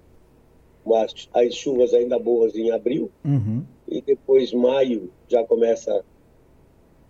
umas, 0.84 1.30
as 1.32 1.54
chuvas 1.54 1.94
ainda 1.94 2.18
boas 2.18 2.54
em 2.56 2.70
abril 2.70 3.10
uhum. 3.24 3.64
E 3.92 4.02
depois 4.02 4.52
maio 4.52 5.10
já 5.28 5.44
começa 5.44 5.92
a 5.92 6.02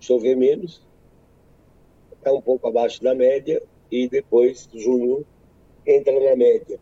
chover 0.00 0.36
menos, 0.36 0.82
é 2.24 2.30
um 2.30 2.40
pouco 2.40 2.68
abaixo 2.68 3.02
da 3.02 3.14
média 3.14 3.62
e 3.90 4.08
depois 4.08 4.68
junho 4.74 5.24
entra 5.86 6.12
na 6.12 6.36
média. 6.36 6.78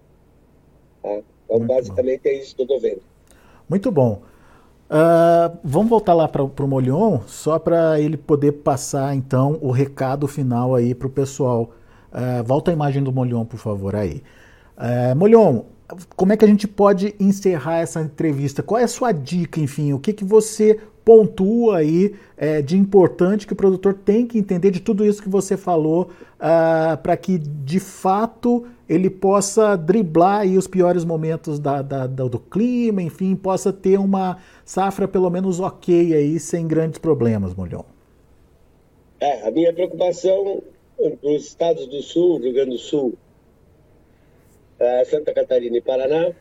Tá? 1.02 1.20
Então 1.44 1.58
Muito 1.58 1.68
basicamente 1.68 2.22
bom. 2.24 2.28
é 2.28 2.34
isso 2.34 2.54
que 2.54 2.62
eu 2.62 2.64
estou 2.64 2.80
vendo. 2.80 3.02
Muito 3.68 3.90
bom. 3.90 4.22
Uh, 4.90 5.56
vamos 5.62 5.88
voltar 5.88 6.14
lá 6.14 6.26
para 6.26 6.42
o 6.42 6.66
Molion, 6.66 7.20
só 7.26 7.58
para 7.58 8.00
ele 8.00 8.16
poder 8.16 8.52
passar 8.52 9.14
então 9.14 9.56
o 9.62 9.70
recado 9.70 10.26
final 10.26 10.74
aí 10.74 10.94
para 10.94 11.06
o 11.06 11.10
pessoal 11.10 11.70
Uh, 12.10 12.42
volta 12.42 12.70
a 12.70 12.74
imagem 12.74 13.02
do 13.02 13.12
Molion, 13.12 13.44
por 13.44 13.58
favor, 13.58 13.94
aí. 13.94 14.22
Uh, 14.76 15.14
Molion, 15.16 15.62
como 16.16 16.32
é 16.32 16.36
que 16.36 16.44
a 16.44 16.48
gente 16.48 16.68
pode 16.68 17.14
encerrar 17.18 17.78
essa 17.78 18.00
entrevista? 18.00 18.62
Qual 18.62 18.80
é 18.80 18.84
a 18.84 18.88
sua 18.88 19.12
dica, 19.12 19.60
enfim? 19.60 19.92
O 19.92 19.98
que, 19.98 20.12
que 20.12 20.24
você 20.24 20.78
pontua 21.04 21.78
aí 21.78 22.14
é, 22.36 22.62
de 22.62 22.76
importante 22.76 23.46
que 23.46 23.52
o 23.52 23.56
produtor 23.56 23.94
tem 23.94 24.26
que 24.26 24.38
entender 24.38 24.70
de 24.70 24.80
tudo 24.80 25.04
isso 25.04 25.22
que 25.22 25.28
você 25.28 25.56
falou 25.56 26.02
uh, 26.02 26.08
ah, 26.38 26.98
para 27.02 27.16
que 27.16 27.38
de 27.38 27.80
fato 27.80 28.66
ele 28.88 29.08
possa 29.08 29.76
driblar 29.76 30.40
aí 30.40 30.58
os 30.58 30.66
piores 30.66 31.04
momentos 31.04 31.58
da, 31.58 31.80
da, 31.80 32.06
da, 32.06 32.24
do 32.24 32.38
clima, 32.38 33.02
enfim, 33.02 33.34
possa 33.34 33.72
ter 33.72 33.98
uma 33.98 34.38
safra 34.64 35.08
pelo 35.08 35.30
menos 35.30 35.60
ok 35.60 36.14
aí, 36.14 36.38
sem 36.38 36.66
grandes 36.66 36.98
problemas, 36.98 37.54
Molhão. 37.54 37.84
É, 39.20 39.46
a 39.46 39.50
minha 39.50 39.72
preocupação 39.72 40.62
para 40.96 41.30
os 41.30 41.46
estados 41.46 41.86
do 41.86 42.02
Sul, 42.02 42.38
Rio 42.38 42.52
Grande 42.52 42.72
do 42.72 42.78
Sul, 42.78 43.14
Santa 45.04 45.34
Catarina 45.34 45.76
e 45.76 45.80
Paraná, 45.80 46.32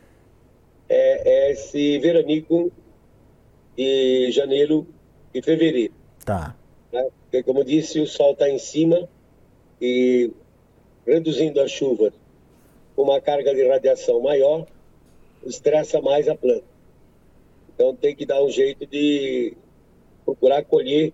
é, 0.88 1.48
é 1.48 1.52
esse 1.52 1.98
veranico 1.98 2.72
de 3.76 4.30
janeiro 4.30 4.86
e 5.34 5.42
fevereiro. 5.42 5.94
Tá. 6.24 6.56
Né? 6.92 7.06
Porque, 7.22 7.42
como 7.42 7.64
disse, 7.64 8.00
o 8.00 8.06
sol 8.06 8.32
está 8.32 8.48
em 8.48 8.58
cima 8.58 9.08
e 9.80 10.30
reduzindo 11.06 11.60
a 11.60 11.68
chuva, 11.68 12.12
uma 12.96 13.20
carga 13.20 13.54
de 13.54 13.66
radiação 13.66 14.20
maior, 14.20 14.66
estressa 15.44 16.00
mais 16.00 16.28
a 16.28 16.34
planta. 16.34 16.64
Então 17.74 17.94
tem 17.94 18.14
que 18.14 18.26
dar 18.26 18.42
um 18.42 18.50
jeito 18.50 18.86
de 18.86 19.54
procurar 20.24 20.64
colher 20.64 21.12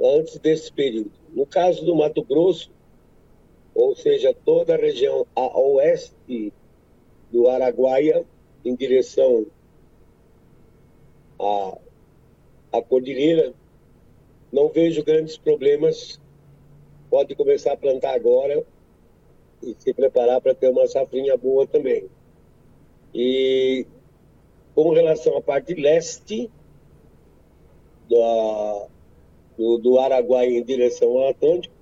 antes 0.00 0.38
desse 0.38 0.72
período. 0.72 1.12
No 1.30 1.46
caso 1.46 1.84
do 1.84 1.94
Mato 1.94 2.22
Grosso, 2.24 2.70
ou 3.74 3.94
seja, 3.96 4.34
toda 4.44 4.74
a 4.74 4.78
região 4.78 5.26
a 5.34 5.58
oeste 5.58 6.52
do 7.30 7.48
Araguaia, 7.48 8.24
em 8.64 8.74
direção 8.76 9.46
à, 11.40 11.78
à 12.72 12.82
cordilheira, 12.82 13.52
não 14.52 14.68
vejo 14.68 15.02
grandes 15.02 15.36
problemas. 15.36 16.20
Pode 17.10 17.34
começar 17.34 17.72
a 17.72 17.76
plantar 17.76 18.14
agora 18.14 18.64
e 19.62 19.74
se 19.78 19.94
preparar 19.94 20.40
para 20.40 20.54
ter 20.54 20.68
uma 20.68 20.86
safrinha 20.86 21.36
boa 21.36 21.66
também. 21.66 22.08
E 23.14 23.86
com 24.74 24.90
relação 24.90 25.36
à 25.36 25.42
parte 25.42 25.74
leste 25.74 26.50
do, 28.08 28.88
do, 29.56 29.78
do 29.78 29.98
Araguaia 29.98 30.58
em 30.58 30.62
direção 30.62 31.18
ao 31.18 31.28
Atlântico, 31.28 31.74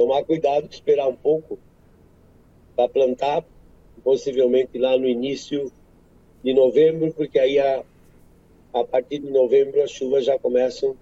tomar 0.00 0.24
cuidado, 0.24 0.66
esperar 0.70 1.06
um 1.08 1.14
pouco 1.14 1.58
para 2.74 2.88
plantar, 2.88 3.44
possivelmente 4.02 4.78
lá 4.78 4.96
no 4.96 5.06
início 5.06 5.70
de 6.42 6.54
novembro, 6.54 7.12
porque 7.12 7.38
aí 7.38 7.58
a, 7.58 7.84
a 8.72 8.82
partir 8.82 9.18
de 9.18 9.30
novembro 9.30 9.82
as 9.82 9.90
chuvas 9.90 10.24
já 10.24 10.38
começam 10.38 10.96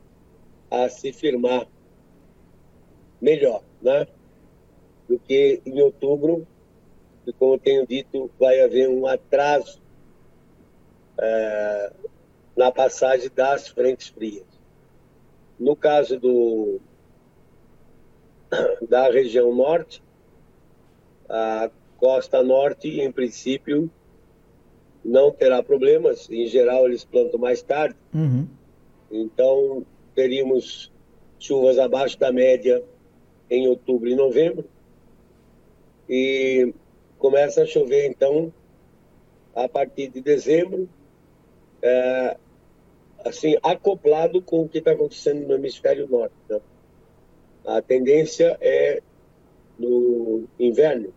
a 0.68 0.88
se 0.88 1.12
firmar 1.12 1.68
melhor, 3.20 3.62
né? 3.80 4.08
Do 5.08 5.16
que 5.16 5.62
em 5.64 5.80
outubro, 5.80 6.44
e 7.24 7.32
como 7.32 7.54
eu 7.54 7.58
tenho 7.60 7.86
dito, 7.86 8.28
vai 8.36 8.60
haver 8.60 8.88
um 8.88 9.06
atraso 9.06 9.80
é, 11.16 11.92
na 12.56 12.72
passagem 12.72 13.30
das 13.32 13.68
frentes 13.68 14.08
frias. 14.08 14.42
No 15.56 15.76
caso 15.76 16.18
do, 16.18 16.80
da 18.88 19.10
região 19.10 19.54
norte, 19.54 20.02
a 21.28 21.70
costa 21.98 22.42
norte, 22.42 23.00
em 23.00 23.10
princípio, 23.10 23.90
não 25.04 25.30
terá 25.30 25.62
problemas. 25.62 26.28
Em 26.30 26.46
geral, 26.46 26.86
eles 26.86 27.04
plantam 27.04 27.38
mais 27.38 27.62
tarde. 27.62 27.96
Uhum. 28.14 28.46
Então, 29.10 29.84
teríamos 30.14 30.92
chuvas 31.38 31.78
abaixo 31.78 32.18
da 32.18 32.32
média 32.32 32.82
em 33.50 33.68
outubro 33.68 34.08
e 34.08 34.14
novembro. 34.14 34.64
E 36.08 36.72
começa 37.18 37.62
a 37.62 37.66
chover, 37.66 38.06
então, 38.08 38.52
a 39.54 39.68
partir 39.68 40.08
de 40.08 40.20
dezembro, 40.20 40.88
é, 41.82 42.36
assim, 43.24 43.56
acoplado 43.62 44.40
com 44.40 44.62
o 44.62 44.68
que 44.68 44.78
está 44.78 44.92
acontecendo 44.92 45.46
no 45.46 45.54
hemisfério 45.54 46.08
norte. 46.08 46.34
Né? 46.48 46.60
A 47.68 47.82
tendência 47.82 48.56
é, 48.62 49.02
no 49.78 50.44
inverno, 50.58 51.12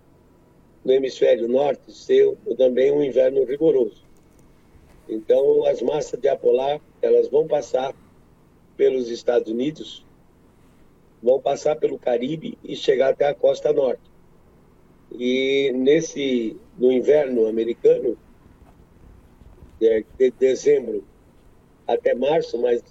no 0.83 0.91
hemisfério 0.91 1.47
norte, 1.47 1.93
ser 1.93 2.35
também 2.57 2.91
um 2.91 3.01
inverno 3.01 3.45
rigoroso. 3.45 4.03
Então, 5.07 5.65
as 5.65 5.81
massas 5.81 6.19
de 6.19 6.27
ar 6.27 6.37
polar, 6.37 6.81
elas 7.01 7.29
vão 7.29 7.47
passar 7.47 7.95
pelos 8.75 9.09
Estados 9.09 9.49
Unidos, 9.49 10.05
vão 11.23 11.39
passar 11.39 11.77
pelo 11.77 11.97
Caribe 11.97 12.57
e 12.61 12.75
chegar 12.75 13.11
até 13.11 13.29
a 13.29 13.33
costa 13.33 13.71
norte. 13.71 14.11
E 15.09 15.71
nesse, 15.73 16.57
no 16.77 16.91
inverno 16.91 17.47
americano, 17.47 18.17
de, 19.79 20.05
de 20.19 20.31
dezembro 20.31 21.01
até 21.87 22.13
março, 22.13 22.57
mas, 22.61 22.83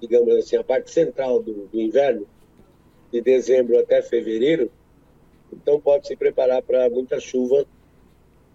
digamos 0.00 0.34
assim, 0.34 0.56
a 0.56 0.64
parte 0.64 0.90
central 0.90 1.40
do, 1.40 1.68
do 1.68 1.80
inverno, 1.80 2.26
de 3.10 3.20
dezembro 3.20 3.78
até 3.78 4.02
fevereiro, 4.02 4.70
então 5.52 5.80
pode 5.80 6.06
se 6.06 6.16
preparar 6.16 6.62
para 6.62 6.90
muita 6.90 7.18
chuva 7.18 7.66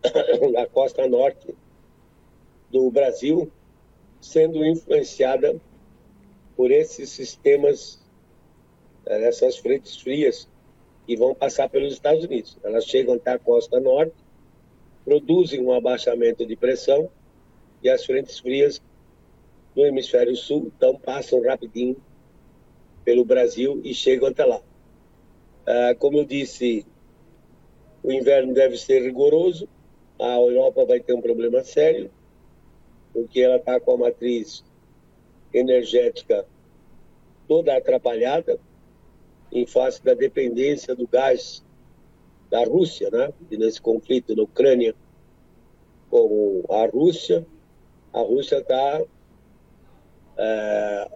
na 0.51 0.67
costa 0.67 1.07
norte 1.07 1.55
do 2.71 2.89
Brasil, 2.91 3.51
sendo 4.21 4.65
influenciada 4.65 5.59
por 6.55 6.71
esses 6.71 7.09
sistemas, 7.09 8.01
eh, 9.05 9.23
essas 9.23 9.57
frentes 9.57 9.97
frias 9.97 10.47
que 11.05 11.17
vão 11.17 11.33
passar 11.33 11.69
pelos 11.69 11.93
Estados 11.93 12.23
Unidos. 12.23 12.57
Elas 12.63 12.85
chegam 12.85 13.15
até 13.15 13.31
a 13.31 13.39
costa 13.39 13.79
norte, 13.79 14.15
produzem 15.03 15.61
um 15.61 15.71
abaixamento 15.71 16.45
de 16.45 16.55
pressão 16.55 17.09
e 17.81 17.89
as 17.89 18.05
frentes 18.05 18.39
frias 18.39 18.81
do 19.75 19.85
hemisfério 19.85 20.35
sul 20.35 20.71
então 20.75 20.97
passam 20.97 21.41
rapidinho 21.41 21.97
pelo 23.03 23.25
Brasil 23.25 23.81
e 23.83 23.93
chegam 23.93 24.29
até 24.29 24.45
lá. 24.45 24.61
Ah, 25.65 25.95
como 25.97 26.17
eu 26.17 26.25
disse, 26.25 26.85
o 28.01 28.11
inverno 28.11 28.53
deve 28.53 28.77
ser 28.77 29.01
rigoroso, 29.01 29.67
a 30.19 30.35
Europa 30.35 30.85
vai 30.85 30.99
ter 30.99 31.13
um 31.13 31.21
problema 31.21 31.63
sério, 31.63 32.11
porque 33.13 33.41
ela 33.41 33.57
está 33.57 33.79
com 33.79 33.93
a 33.93 33.97
matriz 33.97 34.63
energética 35.53 36.45
toda 37.47 37.77
atrapalhada 37.77 38.59
em 39.51 39.65
face 39.65 40.03
da 40.03 40.13
dependência 40.13 40.95
do 40.95 41.07
gás 41.07 41.63
da 42.49 42.63
Rússia, 42.65 43.09
né? 43.11 43.31
E 43.49 43.57
nesse 43.57 43.81
conflito 43.81 44.35
na 44.35 44.43
Ucrânia 44.43 44.95
com 46.09 46.63
a 46.69 46.85
Rússia, 46.85 47.45
a 48.11 48.19
Rússia 48.19 48.57
está 48.57 49.01
é, 50.37 51.11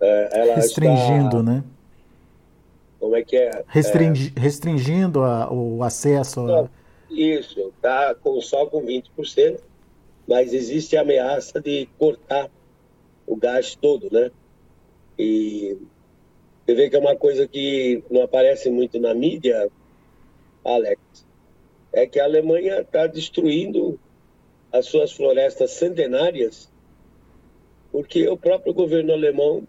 é, 0.00 0.54
restringindo, 0.54 1.38
está, 1.38 1.42
né? 1.42 1.64
Como 2.98 3.16
é 3.16 3.22
que 3.22 3.36
é? 3.36 3.64
Restringi, 3.66 4.32
é, 4.34 4.40
restringindo 4.40 5.22
a, 5.22 5.52
o 5.52 5.82
acesso. 5.82 6.40
A... 6.50 6.68
Isso, 7.10 7.72
está 7.76 8.14
com, 8.14 8.40
só 8.40 8.66
com 8.66 8.82
20%, 8.82 9.60
mas 10.26 10.52
existe 10.52 10.96
a 10.96 11.02
ameaça 11.02 11.60
de 11.60 11.88
cortar 11.98 12.50
o 13.26 13.36
gás 13.36 13.74
todo, 13.74 14.08
né? 14.10 14.30
E 15.18 15.76
você 16.64 16.74
vê 16.74 16.90
que 16.90 16.96
é 16.96 16.98
uma 16.98 17.16
coisa 17.16 17.46
que 17.46 18.02
não 18.10 18.22
aparece 18.22 18.70
muito 18.70 18.98
na 18.98 19.14
mídia, 19.14 19.70
Alex, 20.64 21.00
é 21.92 22.06
que 22.06 22.18
a 22.18 22.24
Alemanha 22.24 22.80
está 22.80 23.06
destruindo 23.06 23.98
as 24.72 24.86
suas 24.86 25.12
florestas 25.12 25.72
centenárias 25.72 26.68
porque 27.94 28.26
o 28.28 28.36
próprio 28.36 28.74
governo 28.74 29.12
alemão, 29.12 29.62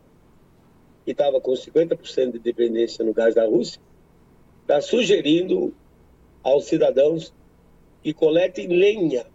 que 1.05 1.11
estava 1.11 1.39
com 1.39 1.51
50% 1.53 2.33
de 2.33 2.39
dependência 2.39 3.05
no 3.05 3.13
gás 3.13 3.35
da 3.35 3.45
Rússia, 3.45 3.79
está 4.61 4.81
sugerindo 4.81 5.71
aos 6.43 6.65
cidadãos 6.65 7.31
que 8.01 8.11
coletem 8.11 8.67
lenha, 8.67 9.25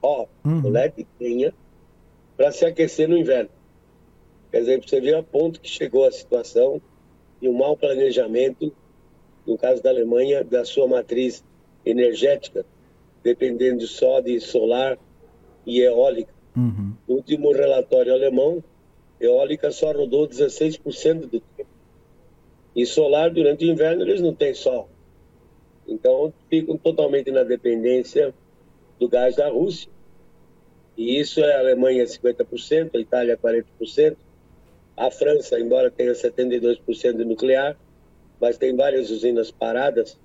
ó, 0.00 0.26
uhum. 0.44 0.62
coletem 0.62 1.06
lenha 1.20 1.52
para 2.36 2.52
se 2.52 2.64
aquecer 2.64 3.08
no 3.08 3.18
inverno. 3.18 3.50
Quer 4.52 4.60
dizer, 4.60 4.80
você 4.80 5.00
vê 5.00 5.14
a 5.14 5.22
ponto 5.22 5.60
que 5.60 5.68
chegou 5.68 6.06
a 6.06 6.12
situação 6.12 6.80
e 7.42 7.48
um 7.48 7.52
mau 7.52 7.76
planejamento, 7.76 8.72
no 9.44 9.58
caso 9.58 9.82
da 9.82 9.90
Alemanha, 9.90 10.44
da 10.44 10.64
sua 10.64 10.86
matriz 10.86 11.44
energética, 11.84 12.64
dependendo 13.22 13.84
só 13.86 14.20
de 14.20 14.40
solar 14.40 14.96
e 15.66 15.80
eólica. 15.80 16.32
Uhum. 16.56 16.94
No 17.08 17.16
último 17.16 17.52
relatório 17.52 18.12
alemão, 18.12 18.62
eólica 19.24 19.70
só 19.70 19.92
rodou 19.92 20.28
16% 20.28 21.20
do 21.26 21.40
tempo. 21.40 21.70
E 22.74 22.84
solar, 22.84 23.30
durante 23.30 23.64
o 23.64 23.70
inverno, 23.70 24.02
eles 24.02 24.20
não 24.20 24.34
têm 24.34 24.54
sol. 24.54 24.88
Então, 25.86 26.32
ficam 26.48 26.76
totalmente 26.76 27.30
na 27.30 27.42
dependência 27.42 28.34
do 28.98 29.08
gás 29.08 29.36
da 29.36 29.48
Rússia. 29.48 29.90
E 30.96 31.18
isso 31.18 31.40
é 31.40 31.56
a 31.56 31.60
Alemanha 31.60 32.04
50%, 32.04 32.90
a 32.94 32.98
Itália 32.98 33.36
40%, 33.36 34.16
a 34.96 35.10
França, 35.10 35.58
embora 35.58 35.90
tenha 35.90 36.12
72% 36.12 37.16
de 37.16 37.24
nuclear, 37.24 37.76
mas 38.40 38.58
tem 38.58 38.74
várias 38.76 39.10
usinas 39.10 39.50
paradas 39.50 40.18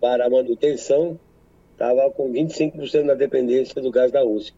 para 0.00 0.28
manutenção, 0.30 1.18
estava 1.72 2.10
com 2.10 2.32
25% 2.32 3.02
na 3.02 3.14
dependência 3.14 3.80
do 3.82 3.90
gás 3.90 4.10
da 4.10 4.22
Rússia. 4.22 4.54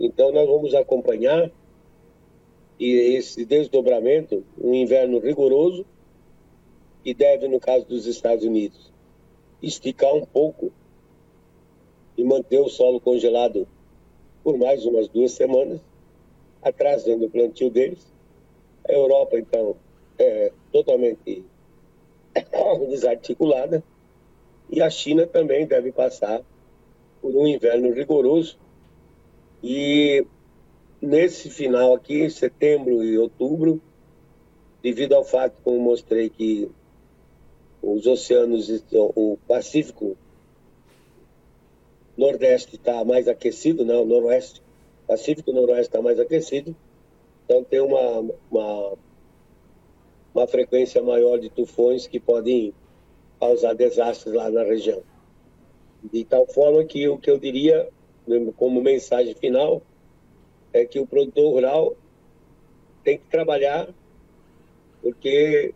Então 0.00 0.32
nós 0.32 0.46
vamos 0.46 0.74
acompanhar 0.74 1.50
e 2.78 3.16
esse 3.16 3.44
desdobramento, 3.44 4.44
um 4.56 4.74
inverno 4.74 5.18
rigoroso, 5.18 5.84
e 7.04 7.12
deve, 7.14 7.48
no 7.48 7.58
caso 7.58 7.86
dos 7.86 8.06
Estados 8.06 8.44
Unidos, 8.44 8.92
esticar 9.62 10.14
um 10.14 10.24
pouco 10.24 10.70
e 12.16 12.24
manter 12.24 12.60
o 12.60 12.68
solo 12.68 13.00
congelado 13.00 13.66
por 14.44 14.56
mais 14.56 14.84
umas 14.84 15.08
duas 15.08 15.32
semanas, 15.32 15.80
atrasando 16.62 17.26
o 17.26 17.30
plantio 17.30 17.70
deles. 17.70 18.12
A 18.88 18.92
Europa, 18.92 19.38
então, 19.38 19.76
é 20.18 20.52
totalmente 20.72 21.44
desarticulada 22.88 23.82
e 24.70 24.82
a 24.82 24.90
China 24.90 25.26
também 25.26 25.66
deve 25.66 25.92
passar 25.92 26.42
por 27.20 27.34
um 27.34 27.46
inverno 27.46 27.92
rigoroso. 27.92 28.58
E 29.62 30.24
nesse 31.00 31.50
final 31.50 31.94
aqui, 31.94 32.28
setembro 32.28 33.02
e 33.02 33.18
outubro, 33.18 33.80
devido 34.82 35.14
ao 35.14 35.24
fato, 35.24 35.54
como 35.62 35.78
mostrei, 35.78 36.28
que 36.28 36.70
os 37.82 38.06
oceanos, 38.06 38.68
o 38.92 39.38
Pacífico 39.46 40.16
Nordeste 42.16 42.76
está 42.76 43.04
mais 43.04 43.28
aquecido, 43.28 43.84
né? 43.84 43.94
o 43.94 44.04
Noroeste, 44.04 44.60
Pacífico 45.06 45.52
Noroeste 45.52 45.86
está 45.86 46.02
mais 46.02 46.18
aquecido, 46.18 46.74
então 47.44 47.62
tem 47.62 47.80
uma, 47.80 48.32
uma, 48.50 48.94
uma 50.34 50.46
frequência 50.46 51.02
maior 51.02 51.38
de 51.38 51.48
tufões 51.48 52.06
que 52.06 52.18
podem 52.18 52.74
causar 53.38 53.74
desastres 53.74 54.34
lá 54.34 54.50
na 54.50 54.64
região. 54.64 55.02
De 56.12 56.24
tal 56.24 56.46
forma 56.46 56.84
que 56.84 57.08
o 57.08 57.18
que 57.18 57.30
eu 57.30 57.38
diria 57.38 57.88
como 58.56 58.82
mensagem 58.82 59.34
final 59.34 59.80
é 60.78 60.86
que 60.86 60.98
o 61.00 61.06
produtor 61.06 61.52
rural 61.52 61.96
tem 63.04 63.18
que 63.18 63.26
trabalhar 63.26 63.88
porque 65.02 65.74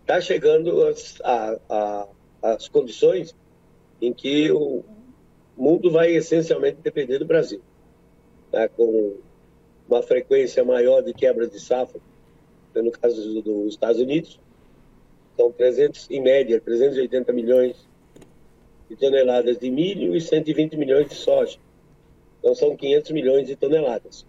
está 0.00 0.20
chegando 0.20 0.86
as, 0.86 1.20
a, 1.22 1.58
a, 1.68 2.08
as 2.42 2.68
condições 2.68 3.34
em 4.00 4.12
que 4.12 4.50
o 4.50 4.84
mundo 5.56 5.90
vai 5.90 6.12
essencialmente 6.12 6.78
depender 6.82 7.18
do 7.18 7.26
Brasil, 7.26 7.60
né? 8.52 8.68
com 8.68 9.16
uma 9.88 10.02
frequência 10.02 10.64
maior 10.64 11.02
de 11.02 11.12
quebra 11.12 11.46
de 11.48 11.58
safra, 11.58 12.00
no 12.74 12.90
caso 12.92 13.42
dos 13.42 13.72
Estados 13.74 14.00
Unidos, 14.00 14.38
são 15.36 15.50
300, 15.52 16.10
em 16.10 16.20
média, 16.20 16.60
380 16.60 17.32
milhões 17.32 17.88
de 18.88 18.96
toneladas 18.96 19.58
de 19.58 19.70
milho 19.70 20.16
e 20.16 20.20
120 20.20 20.76
milhões 20.76 21.08
de 21.08 21.14
soja. 21.14 21.58
Então 22.38 22.54
são 22.54 22.76
500 22.76 23.10
milhões 23.10 23.46
de 23.46 23.56
toneladas. 23.56 24.26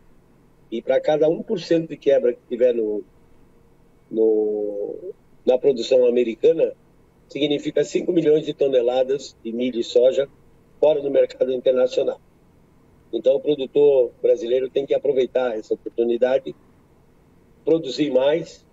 E 0.71 0.81
para 0.81 0.99
cada 0.99 1.27
1% 1.27 1.87
de 1.87 1.97
quebra 1.97 2.33
que 2.33 2.41
tiver 2.47 2.73
no, 2.73 3.03
no, 4.09 5.13
na 5.45 5.57
produção 5.57 6.05
americana, 6.05 6.73
significa 7.27 7.83
5 7.83 8.11
milhões 8.11 8.45
de 8.45 8.53
toneladas 8.53 9.35
de 9.43 9.51
milho 9.51 9.79
e 9.79 9.83
soja 9.83 10.27
fora 10.79 11.01
do 11.01 11.11
mercado 11.11 11.51
internacional. 11.51 12.19
Então 13.11 13.35
o 13.35 13.39
produtor 13.39 14.11
brasileiro 14.21 14.69
tem 14.69 14.85
que 14.85 14.93
aproveitar 14.93 15.57
essa 15.57 15.73
oportunidade, 15.73 16.55
produzir 17.65 18.11
mais, 18.11 18.65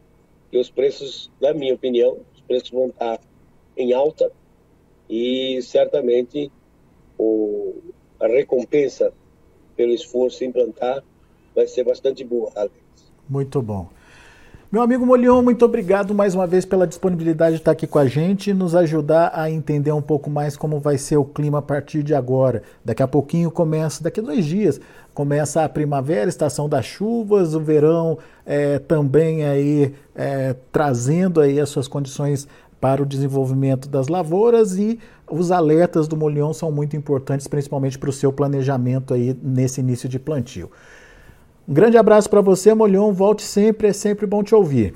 que 0.51 0.59
os 0.59 0.71
preços, 0.71 1.31
na 1.41 1.53
minha 1.53 1.75
opinião, 1.75 2.21
os 2.35 2.41
preços 2.43 2.71
vão 2.71 2.89
estar 2.89 3.21
em 3.77 3.93
alta 3.93 4.31
e 5.09 5.61
certamente 5.63 6.51
o, 7.19 7.75
a 8.21 8.27
recompensa 8.27 9.13
pelo 9.77 9.93
esforço 9.93 10.45
em 10.45 10.51
plantar 10.51 11.03
vai 11.55 11.67
ser 11.67 11.85
bastante 11.85 12.25
boa, 12.25 12.51
Alex. 12.55 12.75
Muito 13.29 13.61
bom. 13.63 13.89
Meu 14.71 14.83
amigo 14.83 15.07
Molion, 15.07 15.43
muito 15.43 15.65
obrigado 15.65 16.13
mais 16.13 16.35
uma 16.35 16.47
vez 16.47 16.65
pela 16.65 16.89
disponibilidade 16.89 17.55
de 17.55 17.61
estar 17.61 17.71
aqui 17.71 17.87
com 17.87 18.01
a 18.01 18.07
gente 18.07 18.51
e 18.51 18.55
nos 18.55 18.75
ajudar 18.75 19.31
a 19.33 19.49
entender 19.49 19.93
um 19.93 20.03
pouco 20.03 20.29
mais 20.29 20.57
como 20.57 20.81
vai 20.81 20.99
ser 20.99 21.17
o 21.17 21.25
clima 21.25 21.59
a 21.59 21.63
partir 21.63 22.03
de 22.03 22.15
agora. 22.15 22.65
Daqui 22.85 23.01
a 23.01 23.07
pouquinho 23.07 23.49
começa, 23.49 24.03
daqui 24.03 24.19
a 24.19 24.23
dois 24.25 24.45
dias, 24.45 24.81
começa 25.15 25.63
a 25.63 25.69
primavera, 25.69 26.29
estação 26.29 26.69
das 26.69 26.85
chuvas, 26.85 27.55
o 27.55 27.61
verão 27.61 28.19
é, 28.45 28.81
também 28.81 29.45
aí 29.45 29.95
é, 30.17 30.57
trazendo 30.73 31.41
aí 31.41 31.61
as 31.61 31.69
suas 31.69 31.87
condições 31.87 32.49
para 32.81 33.03
o 33.03 33.07
desenvolvimento 33.07 33.89
das 33.89 34.09
lavouras 34.09 34.79
e 34.79 34.99
os 35.31 35.51
alertas 35.51 36.07
do 36.07 36.17
Molion 36.17 36.53
são 36.53 36.71
muito 36.71 36.97
importantes, 36.97 37.47
principalmente 37.47 37.99
para 37.99 38.11
o 38.11 38.13
seu 38.13 38.33
planejamento 38.33 39.15
aí 39.15 39.37
nesse 39.43 39.81
início 39.81 40.09
de 40.09 40.19
plantio. 40.19 40.71
Um 41.69 41.75
grande 41.75 41.97
abraço 41.97 42.31
para 42.31 42.41
você, 42.41 42.73
Molion. 42.75 43.13
Volte 43.13 43.43
sempre, 43.43 43.89
é 43.89 43.93
sempre 43.93 44.27
bom 44.27 44.43
te 44.43 44.55
ouvir. 44.55 44.95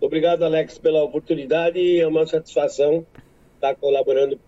Obrigado, 0.00 0.44
Alex, 0.44 0.76
pela 0.76 1.02
oportunidade 1.02 1.98
é 1.98 2.06
uma 2.06 2.26
satisfação 2.26 3.06
estar 3.54 3.74
colaborando 3.76 4.38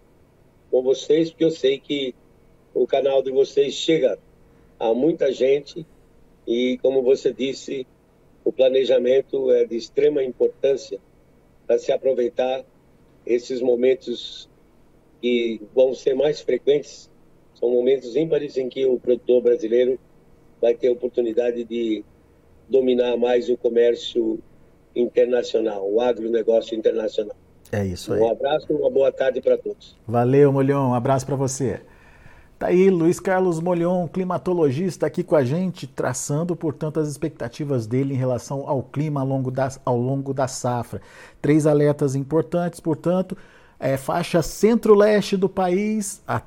com 0.70 0.82
vocês, 0.82 1.30
porque 1.30 1.44
eu 1.44 1.50
sei 1.50 1.78
que 1.78 2.14
o 2.74 2.86
canal 2.86 3.22
de 3.22 3.30
vocês 3.30 3.72
chega 3.72 4.18
a 4.78 4.92
muita 4.92 5.32
gente 5.32 5.86
e, 6.46 6.78
como 6.82 7.02
você 7.02 7.32
disse, 7.32 7.86
o 8.44 8.52
planejamento 8.52 9.50
é 9.50 9.64
de 9.64 9.76
extrema 9.76 10.22
importância 10.22 11.00
para 11.66 11.78
se 11.78 11.92
aproveitar 11.92 12.64
esses 13.24 13.60
momentos 13.60 14.48
que 15.20 15.60
vão 15.74 15.94
ser 15.94 16.14
mais 16.14 16.40
frequentes. 16.40 17.10
São 17.54 17.70
momentos 17.70 18.14
ímpares 18.14 18.56
em 18.56 18.68
que 18.68 18.84
o 18.86 18.98
produtor 18.98 19.42
brasileiro 19.42 19.98
vai 20.60 20.74
ter 20.74 20.90
oportunidade 20.90 21.64
de 21.64 22.04
dominar 22.68 23.16
mais 23.16 23.48
o 23.48 23.56
comércio 23.56 24.38
internacional, 24.94 25.90
o 25.90 26.00
agronegócio 26.00 26.76
internacional. 26.76 27.36
É 27.72 27.84
isso 27.84 28.12
aí. 28.12 28.20
Um 28.20 28.30
abraço 28.30 28.66
e 28.70 28.74
uma 28.74 28.90
boa 28.90 29.10
tarde 29.10 29.40
para 29.40 29.58
todos. 29.58 29.96
Valeu, 30.06 30.52
Molhão. 30.52 30.90
Um 30.90 30.94
abraço 30.94 31.26
para 31.26 31.36
você. 31.36 31.80
Tá 32.58 32.68
aí 32.68 32.88
Luiz 32.88 33.20
Carlos 33.20 33.60
Molhon, 33.60 34.08
climatologista, 34.08 35.06
aqui 35.06 35.22
com 35.22 35.36
a 35.36 35.44
gente, 35.44 35.86
traçando, 35.86 36.56
portanto, 36.56 36.98
as 36.98 37.06
expectativas 37.06 37.86
dele 37.86 38.14
em 38.14 38.16
relação 38.16 38.66
ao 38.66 38.82
clima 38.82 39.20
ao 39.20 39.26
longo 39.26 39.50
da, 39.50 39.68
ao 39.84 39.98
longo 39.98 40.32
da 40.32 40.48
safra. 40.48 41.02
Três 41.42 41.66
alertas 41.66 42.14
importantes, 42.14 42.80
portanto, 42.80 43.36
é, 43.78 43.98
faixa 43.98 44.40
centro-leste 44.40 45.36
do 45.36 45.50
país, 45.50 46.22
a 46.26 46.40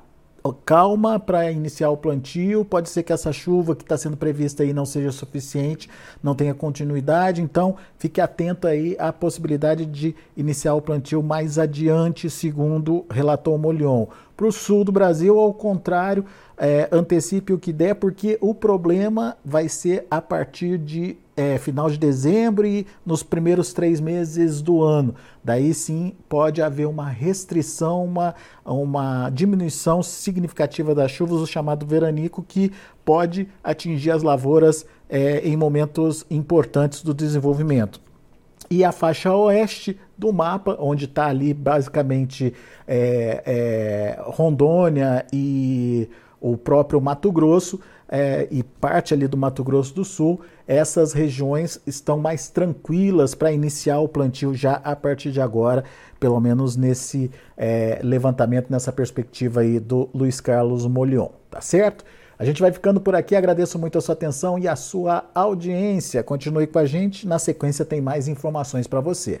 calma 0.64 1.18
para 1.18 1.50
iniciar 1.50 1.90
o 1.90 1.96
plantio. 1.96 2.64
Pode 2.64 2.88
ser 2.88 3.02
que 3.02 3.12
essa 3.12 3.32
chuva 3.32 3.76
que 3.76 3.82
está 3.82 3.96
sendo 3.96 4.16
prevista 4.16 4.62
aí 4.62 4.72
não 4.72 4.86
seja 4.86 5.12
suficiente, 5.12 5.88
não 6.22 6.34
tenha 6.34 6.54
continuidade. 6.54 7.42
Então, 7.42 7.76
fique 7.98 8.20
atento 8.20 8.66
aí 8.66 8.96
à 8.98 9.12
possibilidade 9.12 9.84
de 9.84 10.14
iniciar 10.36 10.74
o 10.74 10.82
plantio 10.82 11.22
mais 11.22 11.58
adiante, 11.58 12.30
segundo 12.30 13.04
relatou 13.10 13.58
Molion. 13.58 14.06
Para 14.36 14.46
o 14.46 14.52
sul 14.52 14.84
do 14.84 14.90
Brasil, 14.90 15.38
ao 15.38 15.52
contrário, 15.52 16.24
é, 16.56 16.88
antecipe 16.90 17.52
o 17.52 17.58
que 17.58 17.72
der, 17.72 17.94
porque 17.94 18.38
o 18.40 18.54
problema 18.54 19.36
vai 19.44 19.68
ser 19.68 20.06
a 20.10 20.20
partir 20.20 20.78
de 20.78 21.16
é, 21.40 21.56
final 21.56 21.88
de 21.88 21.96
dezembro 21.96 22.66
e 22.66 22.86
nos 23.04 23.22
primeiros 23.22 23.72
três 23.72 23.98
meses 23.98 24.60
do 24.60 24.82
ano. 24.82 25.14
Daí 25.42 25.72
sim 25.72 26.12
pode 26.28 26.60
haver 26.60 26.86
uma 26.86 27.08
restrição, 27.08 28.04
uma, 28.04 28.34
uma 28.62 29.30
diminuição 29.30 30.02
significativa 30.02 30.94
das 30.94 31.10
chuvas, 31.10 31.40
o 31.40 31.46
chamado 31.46 31.86
veranico, 31.86 32.44
que 32.46 32.70
pode 33.06 33.48
atingir 33.64 34.10
as 34.10 34.22
lavouras 34.22 34.84
é, 35.08 35.40
em 35.48 35.56
momentos 35.56 36.26
importantes 36.30 37.02
do 37.02 37.14
desenvolvimento. 37.14 37.98
E 38.70 38.84
a 38.84 38.92
faixa 38.92 39.34
oeste 39.34 39.98
do 40.18 40.30
mapa, 40.34 40.76
onde 40.78 41.06
está 41.06 41.26
ali 41.26 41.54
basicamente 41.54 42.52
é, 42.86 43.42
é, 43.46 44.22
Rondônia 44.26 45.24
e 45.32 46.06
o 46.38 46.56
próprio 46.56 47.00
Mato 47.00 47.32
Grosso, 47.32 47.80
é, 48.10 48.48
e 48.50 48.62
parte 48.62 49.14
ali 49.14 49.28
do 49.28 49.36
Mato 49.36 49.62
Grosso 49.62 49.94
do 49.94 50.04
Sul, 50.04 50.40
essas 50.70 51.12
regiões 51.12 51.80
estão 51.84 52.16
mais 52.16 52.48
tranquilas 52.48 53.34
para 53.34 53.50
iniciar 53.50 53.98
o 53.98 54.06
plantio 54.06 54.54
já 54.54 54.74
a 54.74 54.94
partir 54.94 55.32
de 55.32 55.40
agora, 55.40 55.82
pelo 56.20 56.38
menos 56.38 56.76
nesse 56.76 57.28
é, 57.56 57.98
levantamento, 58.04 58.70
nessa 58.70 58.92
perspectiva 58.92 59.62
aí 59.62 59.80
do 59.80 60.08
Luiz 60.14 60.40
Carlos 60.40 60.86
Molion, 60.86 61.30
tá 61.50 61.60
certo? 61.60 62.04
A 62.38 62.44
gente 62.44 62.62
vai 62.62 62.70
ficando 62.70 63.00
por 63.00 63.16
aqui, 63.16 63.34
agradeço 63.34 63.80
muito 63.80 63.98
a 63.98 64.00
sua 64.00 64.12
atenção 64.12 64.60
e 64.60 64.68
a 64.68 64.76
sua 64.76 65.28
audiência. 65.34 66.22
Continue 66.22 66.68
com 66.68 66.78
a 66.78 66.86
gente, 66.86 67.26
na 67.26 67.40
sequência 67.40 67.84
tem 67.84 68.00
mais 68.00 68.28
informações 68.28 68.86
para 68.86 69.00
você. 69.00 69.40